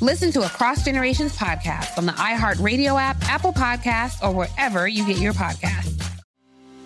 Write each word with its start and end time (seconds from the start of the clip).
Listen 0.00 0.32
to 0.32 0.40
Across 0.46 0.86
Generations 0.86 1.36
podcast 1.36 1.98
on 1.98 2.06
the 2.06 2.12
iHeartRadio 2.12 2.98
app, 2.98 3.18
Apple 3.28 3.52
Podcasts, 3.52 4.26
or 4.26 4.34
wherever 4.34 4.88
you 4.88 5.06
get 5.06 5.18
your 5.18 5.34
podcasts. 5.34 5.89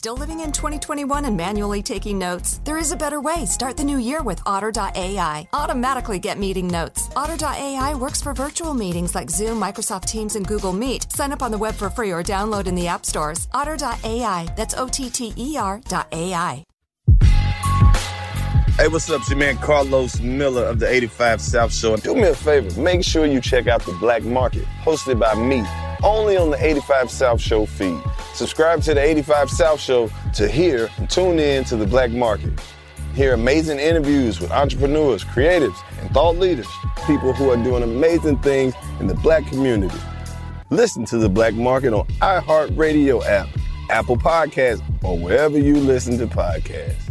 Still 0.00 0.16
living 0.16 0.40
in 0.40 0.50
2021 0.50 1.26
and 1.26 1.36
manually 1.36 1.82
taking 1.82 2.18
notes? 2.18 2.62
There 2.64 2.78
is 2.78 2.90
a 2.90 2.96
better 2.96 3.20
way. 3.20 3.44
Start 3.44 3.76
the 3.76 3.84
new 3.84 3.98
year 3.98 4.22
with 4.22 4.40
Otter.ai. 4.46 5.46
Automatically 5.52 6.18
get 6.18 6.38
meeting 6.38 6.66
notes. 6.68 7.10
Otter.ai 7.16 7.94
works 7.96 8.22
for 8.22 8.32
virtual 8.32 8.72
meetings 8.72 9.14
like 9.14 9.28
Zoom, 9.28 9.60
Microsoft 9.60 10.06
Teams, 10.06 10.36
and 10.36 10.46
Google 10.48 10.72
Meet. 10.72 11.12
Sign 11.12 11.32
up 11.32 11.42
on 11.42 11.50
the 11.50 11.58
web 11.58 11.74
for 11.74 11.90
free 11.90 12.12
or 12.12 12.22
download 12.22 12.66
in 12.66 12.74
the 12.74 12.86
app 12.86 13.04
stores. 13.04 13.46
Otter.ai. 13.52 14.48
That's 14.56 14.74
O 14.74 14.88
T 14.88 15.10
T 15.10 15.34
E 15.36 15.58
R.ai. 15.58 16.64
Hey, 18.78 18.88
what's 18.88 19.10
up? 19.10 19.20
It's 19.20 19.28
your 19.28 19.38
man 19.38 19.58
Carlos 19.58 20.18
Miller 20.20 20.64
of 20.64 20.78
the 20.78 20.90
85 20.90 21.42
South 21.42 21.74
Show. 21.74 21.96
Do 21.98 22.14
me 22.14 22.28
a 22.28 22.34
favor, 22.34 22.80
make 22.80 23.04
sure 23.04 23.26
you 23.26 23.38
check 23.38 23.66
out 23.66 23.82
The 23.82 23.92
Black 24.00 24.22
Market, 24.22 24.64
hosted 24.82 25.18
by 25.20 25.34
me, 25.34 25.62
only 26.02 26.36
on 26.36 26.50
the 26.50 26.64
85 26.64 27.10
South 27.10 27.40
Show 27.40 27.66
feed. 27.66 28.00
Subscribe 28.34 28.82
to 28.82 28.94
the 28.94 29.00
85 29.00 29.50
South 29.50 29.80
Show 29.80 30.10
to 30.34 30.48
hear 30.48 30.88
and 30.98 31.08
tune 31.08 31.38
in 31.38 31.64
to 31.64 31.76
the 31.76 31.86
black 31.86 32.10
market. 32.10 32.52
Hear 33.14 33.34
amazing 33.34 33.78
interviews 33.78 34.40
with 34.40 34.50
entrepreneurs, 34.52 35.24
creatives, 35.24 35.76
and 36.00 36.10
thought 36.12 36.36
leaders, 36.36 36.68
people 37.06 37.32
who 37.32 37.50
are 37.50 37.56
doing 37.56 37.82
amazing 37.82 38.38
things 38.38 38.74
in 39.00 39.06
the 39.06 39.14
black 39.14 39.46
community. 39.46 39.98
Listen 40.70 41.04
to 41.06 41.18
the 41.18 41.28
black 41.28 41.54
market 41.54 41.92
on 41.92 42.06
iHeartRadio 42.20 43.24
app, 43.26 43.48
Apple 43.90 44.16
Podcasts, 44.16 44.82
or 45.02 45.18
wherever 45.18 45.58
you 45.58 45.76
listen 45.76 46.16
to 46.18 46.26
podcasts. 46.28 47.09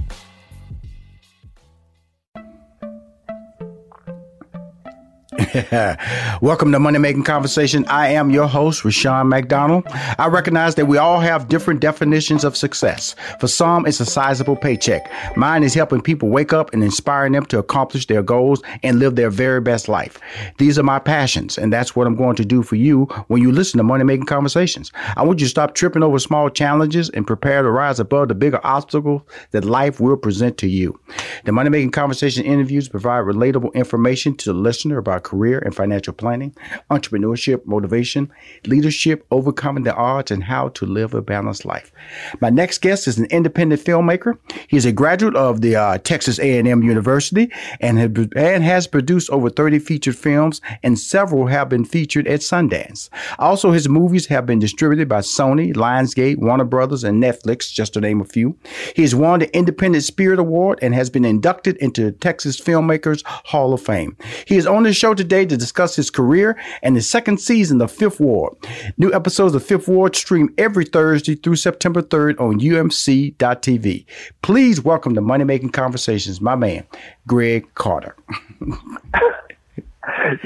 Welcome 6.42 6.72
to 6.74 6.80
Money 6.80 7.00
Making 7.00 7.24
Conversation. 7.24 7.84
I 7.88 8.10
am 8.10 8.30
your 8.30 8.48
host, 8.48 8.86
Rushion 8.86 9.30
McDonald. 9.30 9.84
I 9.88 10.28
recognize 10.28 10.76
that 10.76 10.86
we 10.86 10.98
all 10.98 11.20
have 11.20 11.48
different 11.48 11.80
definitions 11.80 12.44
of 12.44 12.56
success. 12.56 13.16
For 13.40 13.48
some, 13.48 13.88
it's 13.88 14.00
a 14.00 14.06
sizable 14.06 14.56
paycheck. 14.56 15.12
Mine 15.36 15.64
is 15.64 15.74
helping 15.74 16.02
people 16.02 16.30
wake 16.30 16.54
up 16.54 16.72
and 16.72 16.84
inspiring 16.84 17.34
them 17.34 17.46
to 17.48 17.58
accomplish 17.58 18.06
their 18.06 18.22
goals 18.22 18.62
and 18.84 19.00
live 19.00 19.16
their 19.16 19.32
very 19.32 19.60
best 19.60 19.90
life. 19.90 20.20
These 20.60 20.78
are 20.78 20.84
my 20.84 21.00
passions, 21.00 21.58
and 21.58 21.74
that's 21.74 21.96
what 21.96 22.06
I'm 22.06 22.16
going 22.16 22.36
to 22.36 22.46
do 22.46 22.62
for 22.62 22.76
you 22.76 23.06
when 23.28 23.42
you 23.42 23.52
listen 23.52 23.80
to 23.80 23.84
Money 23.84 24.04
Making 24.04 24.28
Conversations. 24.28 24.92
I 25.18 25.24
want 25.24 25.40
you 25.40 25.48
to 25.48 25.50
stop 25.50 25.74
tripping 25.74 26.04
over 26.04 26.20
small 26.20 26.50
challenges 26.50 27.10
and 27.10 27.26
prepare 27.26 27.64
to 27.64 27.72
rise 27.72 28.00
above 28.00 28.28
the 28.28 28.36
bigger 28.36 28.60
obstacles 28.64 29.24
that 29.50 29.66
life 29.66 30.00
will 30.00 30.18
present 30.18 30.60
to 30.60 30.68
you. 30.68 31.00
The 31.46 31.52
Money 31.52 31.72
Making 31.72 31.92
Conversation 31.92 32.46
interviews 32.46 32.88
provide 32.88 33.26
relatable 33.26 33.74
information 33.74 34.36
to 34.36 34.54
the 34.54 34.60
listener 34.60 35.00
about 35.00 35.24
career 35.24 35.39
career 35.40 35.60
and 35.60 35.74
financial 35.74 36.12
planning, 36.12 36.54
entrepreneurship, 36.92 37.66
motivation, 37.66 38.30
leadership, 38.66 39.26
overcoming 39.32 39.84
the 39.84 39.96
odds, 39.96 40.32
and 40.32 40.44
how 40.44 40.68
to 40.70 40.86
live 40.86 41.14
a 41.14 41.22
balanced 41.22 41.64
life. 41.64 41.94
My 42.42 42.50
next 42.50 42.80
guest 42.80 43.08
is 43.08 43.18
an 43.18 43.26
independent 43.26 43.82
filmmaker. 43.82 44.38
He's 44.68 44.86
a 44.86 44.92
graduate 44.92 45.38
of 45.38 45.62
the 45.62 45.78
uh, 45.78 45.98
Texas 46.00 46.40
A&M 46.40 46.84
University 46.84 47.50
and, 47.80 47.98
have, 47.98 48.18
and 48.36 48.64
has 48.66 48.86
produced 48.86 49.30
over 49.30 49.50
30 49.50 49.80
featured 49.80 50.18
films, 50.18 50.60
and 50.84 51.00
several 51.00 51.48
have 51.48 51.70
been 51.70 51.86
featured 51.86 52.28
at 52.28 52.42
Sundance. 52.42 53.10
Also, 53.38 53.72
his 53.72 53.88
movies 53.88 54.26
have 54.28 54.46
been 54.46 54.60
distributed 54.60 55.08
by 55.08 55.20
Sony, 55.20 55.74
Lionsgate, 55.74 56.38
Warner 56.40 56.66
Brothers, 56.66 57.06
and 57.06 57.24
Netflix, 57.24 57.72
just 57.72 57.94
to 57.94 58.02
name 58.02 58.20
a 58.20 58.26
few. 58.26 58.58
He 58.94 59.04
has 59.04 59.16
won 59.16 59.40
the 59.40 59.56
Independent 59.56 60.04
Spirit 60.04 60.40
Award 60.40 60.80
and 60.82 60.94
has 60.94 61.10
been 61.10 61.24
inducted 61.24 61.78
into 61.78 62.04
the 62.04 62.12
Texas 62.12 62.60
Filmmakers 62.60 63.24
Hall 63.26 63.74
of 63.74 63.82
Fame. 63.82 64.18
He 64.46 64.58
is 64.58 64.68
on 64.68 64.84
the 64.84 64.94
show 64.94 65.14
today 65.14 65.29
today 65.30 65.46
to 65.46 65.56
discuss 65.56 65.96
his 65.96 66.10
career 66.10 66.58
and 66.82 66.96
the 66.96 67.02
second 67.02 67.40
season 67.40 67.80
of 67.82 67.92
Fifth 67.92 68.20
Ward. 68.20 68.58
New 68.98 69.14
episodes 69.14 69.54
of 69.54 69.64
Fifth 69.64 69.88
Ward 69.88 70.16
stream 70.16 70.52
every 70.58 70.86
Thursday 70.86 71.36
through 71.36 71.56
September 71.56 72.02
3rd 72.02 72.40
on 72.40 72.60
UMC.tv. 72.60 74.06
Please 74.42 74.82
welcome 74.82 75.14
to 75.14 75.22
Money 75.22 75.44
Making 75.44 75.70
Conversations, 75.70 76.42
my 76.42 76.56
man, 76.56 76.84
Greg 77.28 77.72
Carter. 77.76 78.16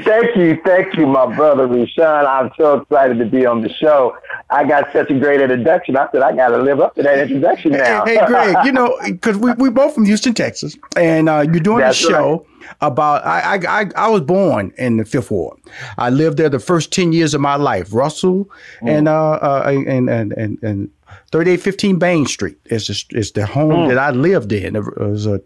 thank 0.04 0.36
you, 0.36 0.60
thank 0.66 0.96
you, 0.96 1.06
my 1.06 1.34
brother 1.36 1.68
Rushion. 1.68 2.04
I'm 2.04 2.52
so 2.58 2.82
excited 2.82 3.20
to 3.20 3.26
be 3.26 3.46
on 3.46 3.62
the 3.62 3.70
show. 3.70 4.18
I 4.50 4.64
got 4.66 4.92
such 4.94 5.10
a 5.10 5.20
great 5.20 5.42
introduction. 5.42 5.98
I 5.98 6.08
said 6.12 6.22
I 6.22 6.36
got 6.36 6.50
to 6.50 6.58
live 6.58 6.80
up 6.80 6.96
to 6.96 7.04
that 7.04 7.20
introduction 7.20 7.72
now. 7.74 8.06
hey, 8.06 8.18
hey 8.18 8.26
Greg, 8.26 8.56
you 8.66 8.72
know, 8.72 8.98
because 9.04 9.38
we 9.38 9.54
we 9.54 9.70
both 9.70 9.94
from 9.94 10.06
Houston, 10.06 10.34
Texas, 10.34 10.78
and 10.96 11.30
uh, 11.30 11.46
you're 11.52 11.62
doing 11.62 11.80
That's 11.80 12.04
a 12.04 12.08
show. 12.10 12.32
Right 12.32 12.48
about 12.82 13.26
I, 13.26 13.60
I 13.68 13.86
I 13.96 14.08
was 14.10 14.22
born 14.22 14.74
in 14.78 14.98
the 14.98 15.06
Fifth 15.06 15.32
Ward. 15.32 15.60
I 15.98 16.10
lived 16.10 16.38
there 16.38 16.50
the 16.50 16.60
first 16.60 16.92
ten 16.92 17.14
years 17.14 17.34
of 17.34 17.42
my 17.42 17.56
life. 17.56 17.94
Russell 17.94 18.50
mm. 18.82 18.90
and, 18.90 19.08
uh, 19.08 19.34
uh, 19.34 19.64
and 19.66 20.10
and 20.10 20.32
and 20.34 20.64
and 20.64 20.90
3815 21.32 22.00
Bain 22.00 22.26
Street 22.26 22.58
is 22.66 22.88
the, 22.88 23.18
is 23.18 23.32
the 23.32 23.46
home 23.46 23.72
mm. 23.72 23.90
that 23.90 23.98
I 23.98 24.12
lived 24.12 24.52
in. 24.52 24.76
It 24.76 24.98
was 24.98 25.26
a 25.26 25.42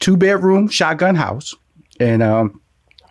two 0.00 0.16
bedroom 0.16 0.68
shotgun 0.68 1.14
house, 1.14 1.54
and 2.00 2.22
um, 2.22 2.60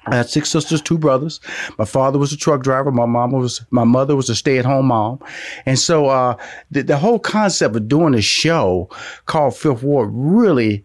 I 0.07 0.15
had 0.15 0.29
six 0.29 0.49
sisters, 0.49 0.81
two 0.81 0.97
brothers. 0.97 1.39
My 1.77 1.85
father 1.85 2.17
was 2.17 2.31
a 2.31 2.37
truck 2.37 2.63
driver. 2.63 2.91
My 2.91 3.05
mom 3.05 3.31
was, 3.31 3.61
my 3.71 3.83
mother 3.83 4.15
was 4.15 4.29
a 4.29 4.35
stay 4.35 4.57
at 4.57 4.65
home 4.65 4.87
mom. 4.87 5.19
And 5.65 5.77
so, 5.77 6.07
uh, 6.07 6.35
the, 6.71 6.83
the 6.83 6.97
whole 6.97 7.19
concept 7.19 7.75
of 7.75 7.87
doing 7.87 8.13
a 8.13 8.21
show 8.21 8.89
called 9.25 9.55
Fifth 9.55 9.83
Ward 9.83 10.09
really 10.13 10.83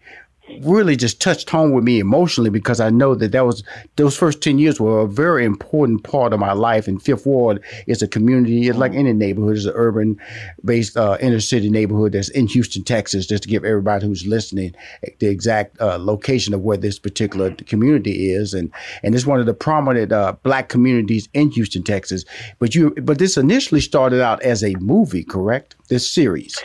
really 0.61 0.95
just 0.95 1.21
touched 1.21 1.49
home 1.49 1.71
with 1.71 1.83
me 1.83 1.99
emotionally 1.99 2.49
because 2.49 2.79
I 2.79 2.89
know 2.89 3.15
that 3.15 3.31
that 3.31 3.45
was 3.45 3.63
those 3.95 4.15
first 4.17 4.41
10 4.41 4.59
years 4.59 4.79
were 4.79 5.01
a 5.01 5.07
very 5.07 5.45
important 5.45 6.03
part 6.03 6.33
of 6.33 6.39
my 6.39 6.53
life. 6.53 6.87
And 6.87 7.01
Fifth 7.01 7.25
Ward 7.25 7.63
is 7.87 8.01
a 8.01 8.07
community, 8.07 8.67
it's 8.67 8.77
like 8.77 8.93
any 8.93 9.13
neighborhood, 9.13 9.57
it's 9.57 9.65
an 9.65 9.73
urban 9.75 10.19
based 10.63 10.97
uh, 10.97 11.17
inner 11.21 11.39
city 11.39 11.69
neighborhood 11.69 12.13
that's 12.13 12.29
in 12.29 12.47
Houston, 12.47 12.83
Texas, 12.83 13.27
just 13.27 13.43
to 13.43 13.49
give 13.49 13.65
everybody 13.65 14.05
who's 14.05 14.25
listening 14.25 14.75
the 15.19 15.27
exact 15.27 15.79
uh, 15.81 15.97
location 15.99 16.53
of 16.53 16.61
where 16.61 16.77
this 16.77 16.99
particular 16.99 17.51
community 17.51 18.31
is. 18.31 18.53
And, 18.53 18.71
and 19.03 19.15
it's 19.15 19.25
one 19.25 19.39
of 19.39 19.45
the 19.45 19.53
prominent 19.53 20.11
uh, 20.11 20.33
black 20.43 20.69
communities 20.69 21.27
in 21.33 21.51
Houston, 21.51 21.83
Texas. 21.83 22.25
But 22.59 22.75
you, 22.75 22.91
but 22.91 23.19
this 23.19 23.37
initially 23.37 23.81
started 23.81 24.21
out 24.21 24.41
as 24.43 24.63
a 24.63 24.73
movie, 24.75 25.23
correct? 25.23 25.75
This 25.89 26.09
series. 26.09 26.63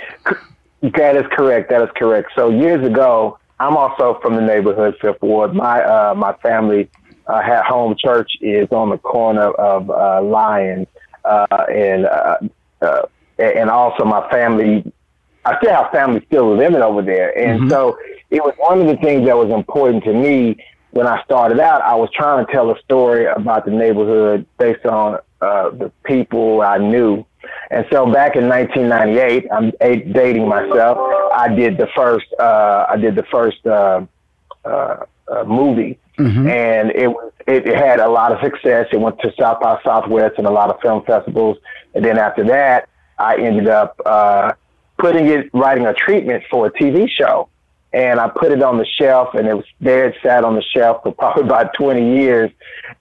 That 0.83 1.17
is 1.17 1.25
correct. 1.33 1.71
That 1.71 1.83
is 1.83 1.89
correct. 1.97 2.31
So 2.37 2.51
years 2.51 2.87
ago, 2.87 3.39
I'm 3.61 3.77
also 3.77 4.19
from 4.23 4.37
the 4.37 4.43
neighborhood, 4.43 4.97
Fifth 5.01 5.23
Ward. 5.23 5.55
My 5.55 5.83
uh, 5.83 6.15
my 6.15 6.33
family 6.35 6.89
uh, 7.27 7.43
had 7.43 7.63
home 7.65 7.97
church 7.99 8.31
is 8.41 8.69
on 8.71 8.91
the 8.91 8.99
corner 8.99 9.51
of 9.51 9.91
uh, 9.91 10.23
Lyons, 10.23 10.87
uh, 11.25 11.47
and 11.73 12.07
uh, 12.07 12.37
uh, 12.81 13.03
and 13.39 13.71
also 13.71 14.05
my 14.05 14.29
family. 14.31 14.91
I 15.45 15.57
still 15.59 15.73
have 15.73 15.91
family 15.91 16.23
still 16.27 16.57
living 16.57 16.83
over 16.83 17.03
there, 17.03 17.37
and 17.39 17.61
mm-hmm. 17.61 17.71
so 17.71 17.99
it 18.31 18.43
was 18.43 18.55
one 18.59 18.81
of 18.81 18.87
the 18.87 18.97
things 18.97 19.27
that 19.27 19.37
was 19.37 19.51
important 19.51 20.05
to 20.05 20.13
me 20.13 20.57
when 20.91 21.07
I 21.07 21.23
started 21.25 21.59
out. 21.59 21.81
I 21.83 21.95
was 21.95 22.11
trying 22.15 22.45
to 22.45 22.53
tell 22.53 22.71
a 22.71 22.79
story 22.81 23.27
about 23.27 23.65
the 23.65 23.71
neighborhood 23.71 24.47
based 24.59 24.85
on 24.85 25.19
uh, 25.41 25.71
the 25.71 25.91
people 26.05 26.61
I 26.61 26.79
knew 26.79 27.25
and 27.71 27.87
so 27.93 28.11
back 28.11 28.37
in 28.37 28.49
1998, 28.49 29.47
I'm 29.53 29.73
dating 30.13 30.49
myself. 30.49 30.99
I 31.33 31.53
did 31.55 31.77
the 31.77 31.89
first, 31.95 32.27
uh, 32.39 32.87
I 32.89 32.97
did 32.97 33.15
the 33.15 33.25
first 33.25 33.65
uh, 33.67 34.07
uh, 34.65 35.05
uh, 35.29 35.45
movie, 35.45 35.99
mm-hmm. 36.19 36.49
and 36.49 36.91
it 36.91 37.15
it 37.47 37.67
had 37.67 38.01
a 38.01 38.09
lot 38.09 38.33
of 38.33 38.41
success. 38.43 38.87
It 38.93 39.01
went 39.01 39.19
to 39.21 39.33
South 39.39 39.61
by 39.61 39.81
Southwest 39.83 40.35
and 40.39 40.47
a 40.47 40.51
lot 40.51 40.71
of 40.71 40.81
film 40.81 41.03
festivals. 41.05 41.57
And 41.95 42.05
then 42.05 42.19
after 42.19 42.45
that, 42.45 42.89
I 43.19 43.37
ended 43.37 43.69
up 43.69 43.99
uh, 44.05 44.53
putting 44.99 45.27
it, 45.29 45.51
writing 45.55 45.87
a 45.87 45.95
treatment 45.95 46.45
for 46.51 46.67
a 46.67 46.73
TV 46.73 47.09
show. 47.09 47.49
And 47.93 48.21
I 48.21 48.29
put 48.29 48.53
it 48.53 48.63
on 48.63 48.77
the 48.77 48.85
shelf, 48.85 49.33
and 49.33 49.49
it 49.49 49.55
was 49.55 49.65
there. 49.81 50.09
It 50.09 50.17
sat 50.23 50.45
on 50.45 50.55
the 50.55 50.63
shelf 50.63 51.03
for 51.03 51.13
probably 51.19 51.45
about 51.45 51.73
20 51.75 52.17
years. 52.17 52.51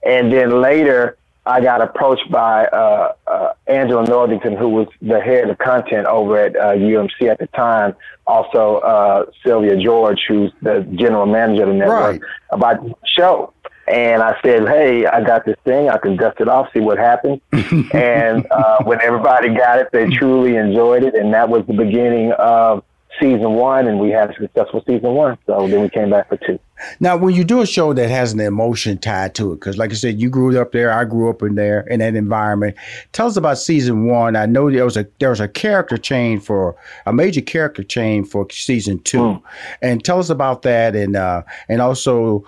And 0.02 0.32
then 0.32 0.62
later, 0.62 1.18
I 1.44 1.60
got 1.60 1.82
approached 1.82 2.30
by 2.30 2.66
uh, 2.66 3.12
uh, 3.26 3.47
Angela 3.68 4.04
Northington, 4.04 4.56
who 4.56 4.68
was 4.68 4.88
the 5.02 5.20
head 5.20 5.48
of 5.50 5.58
content 5.58 6.06
over 6.06 6.38
at 6.38 6.56
uh, 6.56 6.74
UMC 6.74 7.30
at 7.30 7.38
the 7.38 7.46
time. 7.48 7.94
Also, 8.26 8.76
uh, 8.76 9.26
Sylvia 9.44 9.76
George, 9.76 10.24
who's 10.26 10.52
the 10.62 10.80
general 10.94 11.26
manager 11.26 11.62
of 11.62 11.68
the 11.68 11.74
network, 11.74 12.20
right. 12.22 12.30
about 12.50 12.84
the 12.84 12.94
show. 13.04 13.52
And 13.86 14.22
I 14.22 14.38
said, 14.42 14.68
"Hey, 14.68 15.06
I 15.06 15.22
got 15.22 15.46
this 15.46 15.56
thing. 15.64 15.88
I 15.88 15.96
can 15.96 16.16
dust 16.16 16.40
it 16.40 16.48
off, 16.48 16.68
see 16.74 16.80
what 16.80 16.98
happens." 16.98 17.40
and 17.92 18.46
uh, 18.50 18.78
when 18.84 19.00
everybody 19.00 19.54
got 19.54 19.78
it, 19.78 19.88
they 19.92 20.08
truly 20.10 20.56
enjoyed 20.56 21.04
it, 21.04 21.14
and 21.14 21.32
that 21.32 21.48
was 21.48 21.66
the 21.66 21.72
beginning 21.72 22.32
of 22.32 22.84
season 23.20 23.52
one, 23.54 23.86
and 23.86 23.98
we 23.98 24.10
had 24.10 24.30
a 24.30 24.34
successful 24.34 24.82
season 24.86 25.14
one. 25.14 25.38
So 25.46 25.66
then 25.68 25.80
we 25.80 25.88
came 25.88 26.10
back 26.10 26.28
for 26.28 26.36
two. 26.36 26.58
Now, 27.00 27.16
when 27.16 27.34
you 27.34 27.44
do 27.44 27.60
a 27.60 27.66
show 27.66 27.92
that 27.92 28.08
has 28.08 28.32
an 28.32 28.40
emotion 28.40 28.98
tied 28.98 29.34
to 29.36 29.52
it, 29.52 29.56
because 29.56 29.76
like 29.76 29.90
I 29.90 29.94
said, 29.94 30.20
you 30.20 30.30
grew 30.30 30.58
up 30.60 30.72
there, 30.72 30.92
I 30.92 31.04
grew 31.04 31.28
up 31.28 31.42
in 31.42 31.54
there 31.56 31.80
in 31.80 32.00
that 32.00 32.14
environment. 32.14 32.76
Tell 33.12 33.26
us 33.26 33.36
about 33.36 33.58
season 33.58 34.06
one. 34.06 34.36
I 34.36 34.46
know 34.46 34.70
there 34.70 34.84
was 34.84 34.96
a 34.96 35.06
there 35.18 35.30
was 35.30 35.40
a 35.40 35.48
character 35.48 35.96
change 35.96 36.42
for 36.42 36.76
a 37.06 37.12
major 37.12 37.40
character 37.40 37.82
change 37.82 38.28
for 38.28 38.46
season 38.50 39.00
two, 39.00 39.18
mm. 39.18 39.42
and 39.82 40.04
tell 40.04 40.18
us 40.18 40.30
about 40.30 40.62
that, 40.62 40.94
and 40.94 41.16
uh, 41.16 41.42
and 41.68 41.80
also 41.80 42.44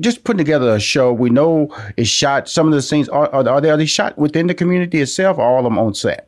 just 0.00 0.24
putting 0.24 0.38
together 0.38 0.74
a 0.74 0.80
show. 0.80 1.12
We 1.12 1.30
know 1.30 1.74
it's 1.96 2.10
shot. 2.10 2.48
Some 2.48 2.66
of 2.66 2.74
the 2.74 2.82
scenes 2.82 3.08
are 3.08 3.28
are, 3.32 3.48
are 3.48 3.60
they 3.60 3.70
are 3.70 3.76
they 3.76 3.86
shot 3.86 4.18
within 4.18 4.46
the 4.46 4.54
community 4.54 5.00
itself, 5.00 5.38
or 5.38 5.42
all 5.42 5.58
of 5.58 5.64
them 5.64 5.78
on 5.78 5.94
set? 5.94 6.26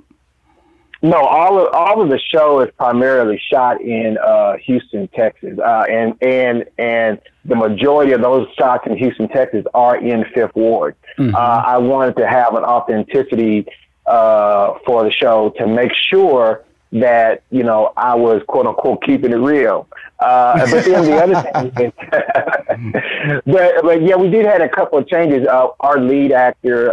No, 1.00 1.18
all 1.18 1.64
of 1.64 1.72
all 1.72 2.02
of 2.02 2.08
the 2.08 2.18
show 2.18 2.60
is 2.60 2.70
primarily 2.76 3.40
shot 3.52 3.80
in 3.80 4.18
uh, 4.18 4.56
Houston, 4.64 5.06
Texas, 5.08 5.56
uh, 5.58 5.84
and 5.88 6.14
and 6.20 6.64
and 6.76 7.20
the 7.44 7.54
majority 7.54 8.12
of 8.12 8.20
those 8.20 8.48
shots 8.58 8.84
in 8.86 8.96
Houston, 8.96 9.28
Texas, 9.28 9.64
are 9.74 9.96
in 9.96 10.24
Fifth 10.34 10.56
Ward. 10.56 10.96
Mm-hmm. 11.16 11.36
Uh, 11.36 11.38
I 11.38 11.78
wanted 11.78 12.16
to 12.16 12.26
have 12.26 12.54
an 12.54 12.64
authenticity 12.64 13.66
uh, 14.06 14.74
for 14.84 15.04
the 15.04 15.12
show 15.12 15.50
to 15.58 15.68
make 15.68 15.92
sure 16.10 16.64
that 16.90 17.44
you 17.50 17.62
know 17.62 17.92
I 17.96 18.16
was 18.16 18.42
quote 18.48 18.66
unquote 18.66 19.04
keeping 19.04 19.30
it 19.30 19.36
real. 19.36 19.86
Uh, 20.18 20.68
but 20.68 20.84
then 20.84 21.04
the 21.04 21.16
other 21.16 21.70
thing, 21.76 21.92
but 23.46 23.82
but 23.84 24.02
yeah, 24.02 24.16
we 24.16 24.30
did 24.30 24.46
have 24.46 24.62
a 24.62 24.68
couple 24.68 24.98
of 24.98 25.06
changes. 25.06 25.46
Uh, 25.46 25.68
our 25.78 26.00
lead 26.00 26.32
actor 26.32 26.92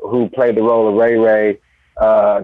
who 0.00 0.30
played 0.30 0.54
the 0.54 0.62
role 0.62 0.88
of 0.88 0.94
Ray 0.94 1.18
Ray 1.18 1.58
uh, 1.96 2.42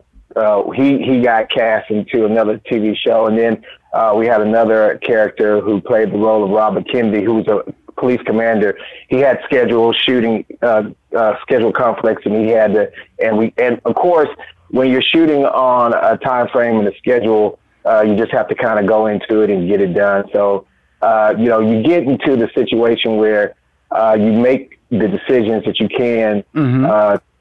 he 0.75 1.03
he 1.03 1.21
got 1.23 1.51
cast 1.51 1.91
into 1.91 2.25
another 2.25 2.59
TV 2.59 2.97
show, 2.97 3.27
and 3.27 3.39
then 3.39 3.65
uh, 3.93 4.15
we 4.17 4.27
had 4.27 4.41
another 4.41 4.99
character 4.99 5.61
who 5.61 5.81
played 5.81 6.13
the 6.13 6.19
role 6.19 6.45
of 6.45 6.51
Robert 6.51 6.89
Kennedy, 6.89 7.25
who 7.25 7.35
was 7.35 7.47
a 7.49 7.73
police 8.01 8.21
commander. 8.23 8.79
He 9.09 9.19
had 9.19 9.41
scheduled 9.45 9.97
shooting, 9.97 10.45
uh, 10.63 10.85
uh, 11.17 11.35
schedule 11.43 11.73
conflicts, 11.73 12.25
and 12.25 12.35
he 12.35 12.49
had 12.49 12.75
to, 12.75 12.93
and 13.23 13.37
we, 13.37 13.53
and 13.59 13.81
of 13.85 13.95
course, 13.95 14.29
when 14.71 14.91
you're 14.91 15.03
shooting 15.03 15.45
on 15.45 15.93
a 15.95 16.17
time 16.17 16.49
frame 16.49 16.79
and 16.79 16.89
a 16.89 16.97
schedule, 16.99 17.59
uh, 17.85 18.03
you 18.03 18.17
just 18.17 18.33
have 18.33 18.49
to 18.49 18.55
kind 18.55 18.79
of 18.79 18.87
go 18.87 19.07
into 19.07 19.43
it 19.43 19.51
and 19.51 19.69
get 19.69 19.81
it 19.81 19.95
done. 19.95 20.25
So, 20.33 20.67
uh, 21.03 21.35
you 21.37 21.47
know, 21.47 21.61
you 21.61 21.83
get 21.83 22.05
into 22.05 22.37
the 22.37 22.49
situation 22.55 23.17
where 23.17 23.55
uh, 23.91 24.17
you 24.19 24.33
make 24.33 24.79
the 24.91 25.09
decisions 25.09 25.65
that 25.65 25.81
you 25.81 25.89
can 25.89 26.45
mm-hmm. 26.55 26.85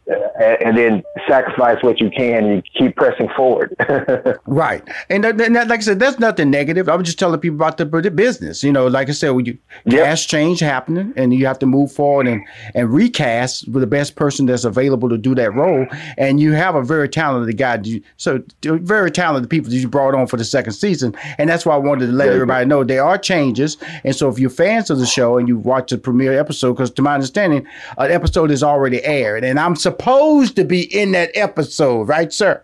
And 0.09 0.77
then 0.77 1.03
sacrifice 1.27 1.81
what 1.83 1.99
you 1.99 2.09
can 2.09 2.43
and 2.45 2.55
you 2.55 2.61
keep 2.77 2.95
pressing 2.95 3.29
forward. 3.35 3.75
right. 4.47 4.87
And, 5.09 5.23
and 5.25 5.53
like 5.53 5.71
I 5.71 5.79
said, 5.79 5.99
that's 5.99 6.19
nothing 6.19 6.49
negative. 6.49 6.89
I 6.89 6.95
was 6.95 7.05
just 7.05 7.19
telling 7.19 7.39
people 7.39 7.57
about 7.57 7.77
the, 7.77 7.85
the 7.85 8.09
business. 8.09 8.63
You 8.63 8.71
know, 8.71 8.87
like 8.87 9.09
I 9.09 9.11
said, 9.11 9.31
when 9.31 9.45
you 9.45 9.57
yep. 9.85 10.05
cast 10.05 10.29
change 10.29 10.59
happening 10.59 11.13
and 11.15 11.33
you 11.33 11.45
have 11.45 11.59
to 11.59 11.65
move 11.65 11.91
forward 11.91 12.27
and, 12.27 12.43
and 12.73 12.91
recast 12.91 13.67
with 13.67 13.81
the 13.81 13.87
best 13.87 14.15
person 14.15 14.45
that's 14.45 14.63
available 14.63 15.09
to 15.09 15.17
do 15.17 15.35
that 15.35 15.53
role. 15.53 15.85
And 16.17 16.39
you 16.39 16.53
have 16.53 16.75
a 16.75 16.83
very 16.83 17.09
talented 17.09 17.57
guy. 17.57 17.79
So 18.17 18.43
very 18.63 19.11
talented 19.11 19.49
people 19.49 19.69
that 19.69 19.77
you 19.77 19.87
brought 19.87 20.15
on 20.15 20.27
for 20.27 20.37
the 20.37 20.45
second 20.45 20.73
season. 20.73 21.15
And 21.37 21.49
that's 21.49 21.65
why 21.65 21.75
I 21.75 21.79
wanted 21.79 22.07
to 22.07 22.13
let 22.13 22.29
everybody 22.29 22.65
know 22.65 22.83
there 22.83 23.03
are 23.03 23.17
changes. 23.17 23.77
And 24.03 24.15
so 24.15 24.27
if 24.29 24.39
you're 24.39 24.49
fans 24.49 24.89
of 24.89 24.97
the 24.97 25.05
show 25.05 25.37
and 25.37 25.47
you 25.47 25.57
watch 25.57 25.91
the 25.91 25.97
premiere 25.97 26.39
episode, 26.39 26.73
because 26.73 26.89
to 26.91 27.01
my 27.01 27.13
understanding, 27.13 27.67
an 27.97 28.11
episode 28.11 28.49
is 28.49 28.63
already 28.63 29.03
aired 29.03 29.43
and 29.43 29.59
I'm 29.59 29.75
surprised 29.75 29.98
supposed 29.99 30.55
to 30.55 30.63
be 30.63 30.81
in 30.97 31.11
that 31.11 31.31
episode, 31.35 32.03
right, 32.03 32.31
sir? 32.31 32.63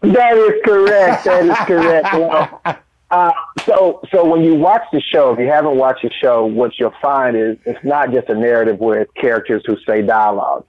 That 0.00 0.36
is 0.36 0.60
correct. 0.64 1.24
That 1.24 1.46
is 1.46 1.56
correct. 1.66 2.08
Well, 3.10 3.28
uh, 3.28 3.32
so, 3.66 4.00
so 4.12 4.24
when 4.24 4.44
you 4.44 4.54
watch 4.54 4.82
the 4.92 5.00
show, 5.00 5.32
if 5.32 5.40
you 5.40 5.48
haven't 5.48 5.76
watched 5.76 6.02
the 6.02 6.12
show, 6.12 6.46
what 6.46 6.78
you'll 6.78 6.94
find 7.02 7.36
is 7.36 7.56
it's 7.64 7.84
not 7.84 8.12
just 8.12 8.28
a 8.28 8.36
narrative 8.36 8.78
with 8.78 9.08
characters 9.14 9.64
who 9.66 9.76
say 9.84 10.00
dialogue. 10.00 10.64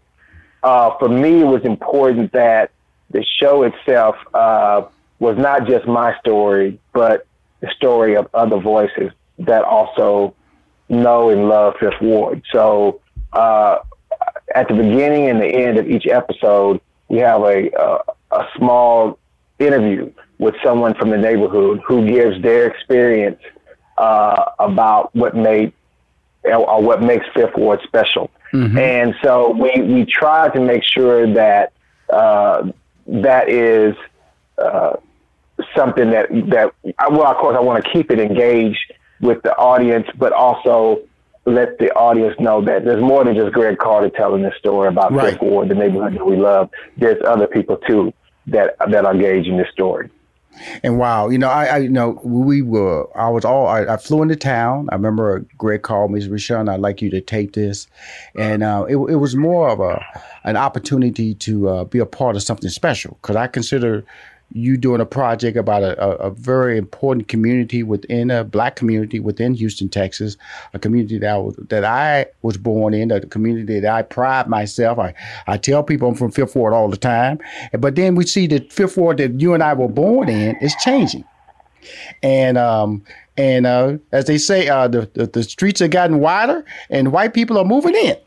Uh, 0.63 0.97
for 0.97 1.07
me, 1.07 1.41
it 1.41 1.45
was 1.45 1.63
important 1.65 2.31
that 2.31 2.71
the 3.11 3.23
show 3.39 3.61
itself 3.61 4.15
uh, 4.33 4.81
was 5.19 5.37
not 5.37 5.67
just 5.67 5.85
my 5.85 6.17
story, 6.19 6.79
but 6.93 7.27
the 7.59 7.69
story 7.75 8.15
of 8.15 8.27
other 8.33 8.57
voices 8.57 9.11
that 9.37 9.63
also 9.63 10.33
know 10.89 11.29
and 11.29 11.47
love 11.47 11.75
Fifth 11.79 12.01
Ward. 12.01 12.41
So, 12.51 13.01
uh, 13.33 13.77
at 14.55 14.67
the 14.67 14.73
beginning 14.73 15.29
and 15.29 15.41
the 15.41 15.47
end 15.47 15.77
of 15.77 15.89
each 15.89 16.07
episode, 16.07 16.81
we 17.09 17.19
have 17.19 17.41
a, 17.41 17.69
a, 17.71 17.99
a 18.31 18.47
small 18.57 19.19
interview 19.59 20.11
with 20.39 20.55
someone 20.63 20.93
from 20.95 21.09
the 21.09 21.17
neighborhood 21.17 21.81
who 21.85 22.07
gives 22.07 22.41
their 22.41 22.67
experience 22.67 23.39
uh, 23.97 24.45
about 24.59 25.13
what 25.15 25.35
made 25.35 25.73
or 26.43 26.81
what 26.81 27.01
makes 27.01 27.25
Fifth 27.35 27.55
Ward 27.55 27.79
special. 27.83 28.31
Mm-hmm. 28.51 28.77
And 28.77 29.15
so 29.23 29.51
we, 29.51 29.81
we 29.81 30.05
try 30.05 30.49
to 30.49 30.59
make 30.59 30.83
sure 30.83 31.31
that 31.33 31.73
uh, 32.09 32.71
that 33.07 33.49
is 33.49 33.95
uh, 34.57 34.97
something 35.75 36.09
that 36.11 36.27
that 36.49 36.73
well, 37.11 37.27
of 37.27 37.37
course, 37.37 37.55
I 37.55 37.61
want 37.61 37.83
to 37.83 37.91
keep 37.91 38.11
it 38.11 38.19
engaged 38.19 38.93
with 39.21 39.41
the 39.43 39.55
audience, 39.55 40.07
but 40.17 40.33
also 40.33 41.01
let 41.45 41.79
the 41.79 41.91
audience 41.93 42.35
know 42.39 42.63
that 42.63 42.85
there's 42.85 43.01
more 43.01 43.23
than 43.23 43.35
just 43.35 43.53
Greg 43.53 43.77
Carter 43.77 44.09
telling 44.09 44.43
this 44.43 44.53
story 44.59 44.87
about 44.87 45.11
right. 45.11 45.33
Fifth 45.33 45.41
Ward, 45.41 45.69
the 45.69 45.75
neighborhood 45.75 46.13
that 46.15 46.25
we 46.25 46.37
love. 46.37 46.69
There's 46.97 47.21
other 47.25 47.47
people 47.47 47.77
too 47.77 48.13
that 48.47 48.75
that 48.79 49.05
are 49.05 49.13
engaged 49.13 49.47
in 49.47 49.57
this 49.57 49.69
story. 49.71 50.09
And 50.83 50.97
wow, 50.97 51.29
you 51.29 51.37
know, 51.37 51.47
I, 51.47 51.65
I 51.65 51.77
you 51.77 51.89
know, 51.89 52.19
we 52.23 52.61
were, 52.61 53.07
I 53.17 53.29
was 53.29 53.45
all, 53.45 53.67
I, 53.67 53.85
I, 53.85 53.97
flew 53.97 54.21
into 54.21 54.35
town. 54.35 54.89
I 54.91 54.95
remember 54.95 55.45
Greg 55.57 55.81
called 55.81 56.11
me, 56.11 56.27
Rushion, 56.27 56.67
I'd 56.67 56.81
like 56.81 57.01
you 57.01 57.09
to 57.11 57.21
tape 57.21 57.53
this. 57.53 57.87
And 58.35 58.61
uh, 58.61 58.85
it, 58.87 58.97
it 58.97 59.15
was 59.15 59.35
more 59.35 59.69
of 59.69 59.79
a, 59.79 60.03
an 60.43 60.57
opportunity 60.57 61.35
to 61.35 61.69
uh, 61.69 61.83
be 61.85 61.99
a 61.99 62.05
part 62.05 62.35
of 62.35 62.43
something 62.43 62.69
special 62.69 63.17
because 63.21 63.37
I 63.37 63.47
consider 63.47 64.03
you 64.53 64.77
doing 64.77 65.01
a 65.01 65.05
project 65.05 65.57
about 65.57 65.83
a, 65.83 66.01
a, 66.03 66.09
a, 66.27 66.29
very 66.31 66.77
important 66.77 67.27
community 67.27 67.83
within 67.83 68.29
a 68.29 68.43
black 68.43 68.75
community 68.75 69.19
within 69.19 69.53
Houston, 69.53 69.87
Texas, 69.87 70.35
a 70.73 70.79
community 70.79 71.17
that 71.19 71.29
I 71.29 71.37
was, 71.37 71.55
that 71.69 71.85
I 71.85 72.25
was 72.41 72.57
born 72.57 72.93
in, 72.93 73.11
a 73.11 73.21
community 73.21 73.79
that 73.79 73.93
I 73.93 74.01
pride 74.01 74.47
myself. 74.47 74.99
I, 74.99 75.13
I 75.47 75.57
tell 75.57 75.83
people 75.83 76.09
I'm 76.09 76.15
from 76.15 76.31
Fifth 76.31 76.55
Ward 76.55 76.73
all 76.73 76.89
the 76.89 76.97
time, 76.97 77.39
but 77.79 77.95
then 77.95 78.15
we 78.15 78.25
see 78.25 78.47
the 78.47 78.59
Fifth 78.69 78.97
Ward 78.97 79.17
that 79.17 79.39
you 79.39 79.53
and 79.53 79.63
I 79.63 79.73
were 79.73 79.87
born 79.87 80.27
in 80.27 80.57
is 80.57 80.75
changing, 80.83 81.23
and 82.21 82.57
um, 82.57 83.03
and 83.37 83.65
uh, 83.65 83.97
as 84.11 84.25
they 84.25 84.37
say, 84.37 84.67
uh, 84.67 84.87
the, 84.87 85.09
the, 85.13 85.27
the 85.27 85.43
streets 85.43 85.79
have 85.79 85.91
gotten 85.91 86.19
wider, 86.19 86.65
and 86.89 87.11
white 87.11 87.33
people 87.33 87.57
are 87.57 87.65
moving 87.65 87.95
in. 87.95 88.17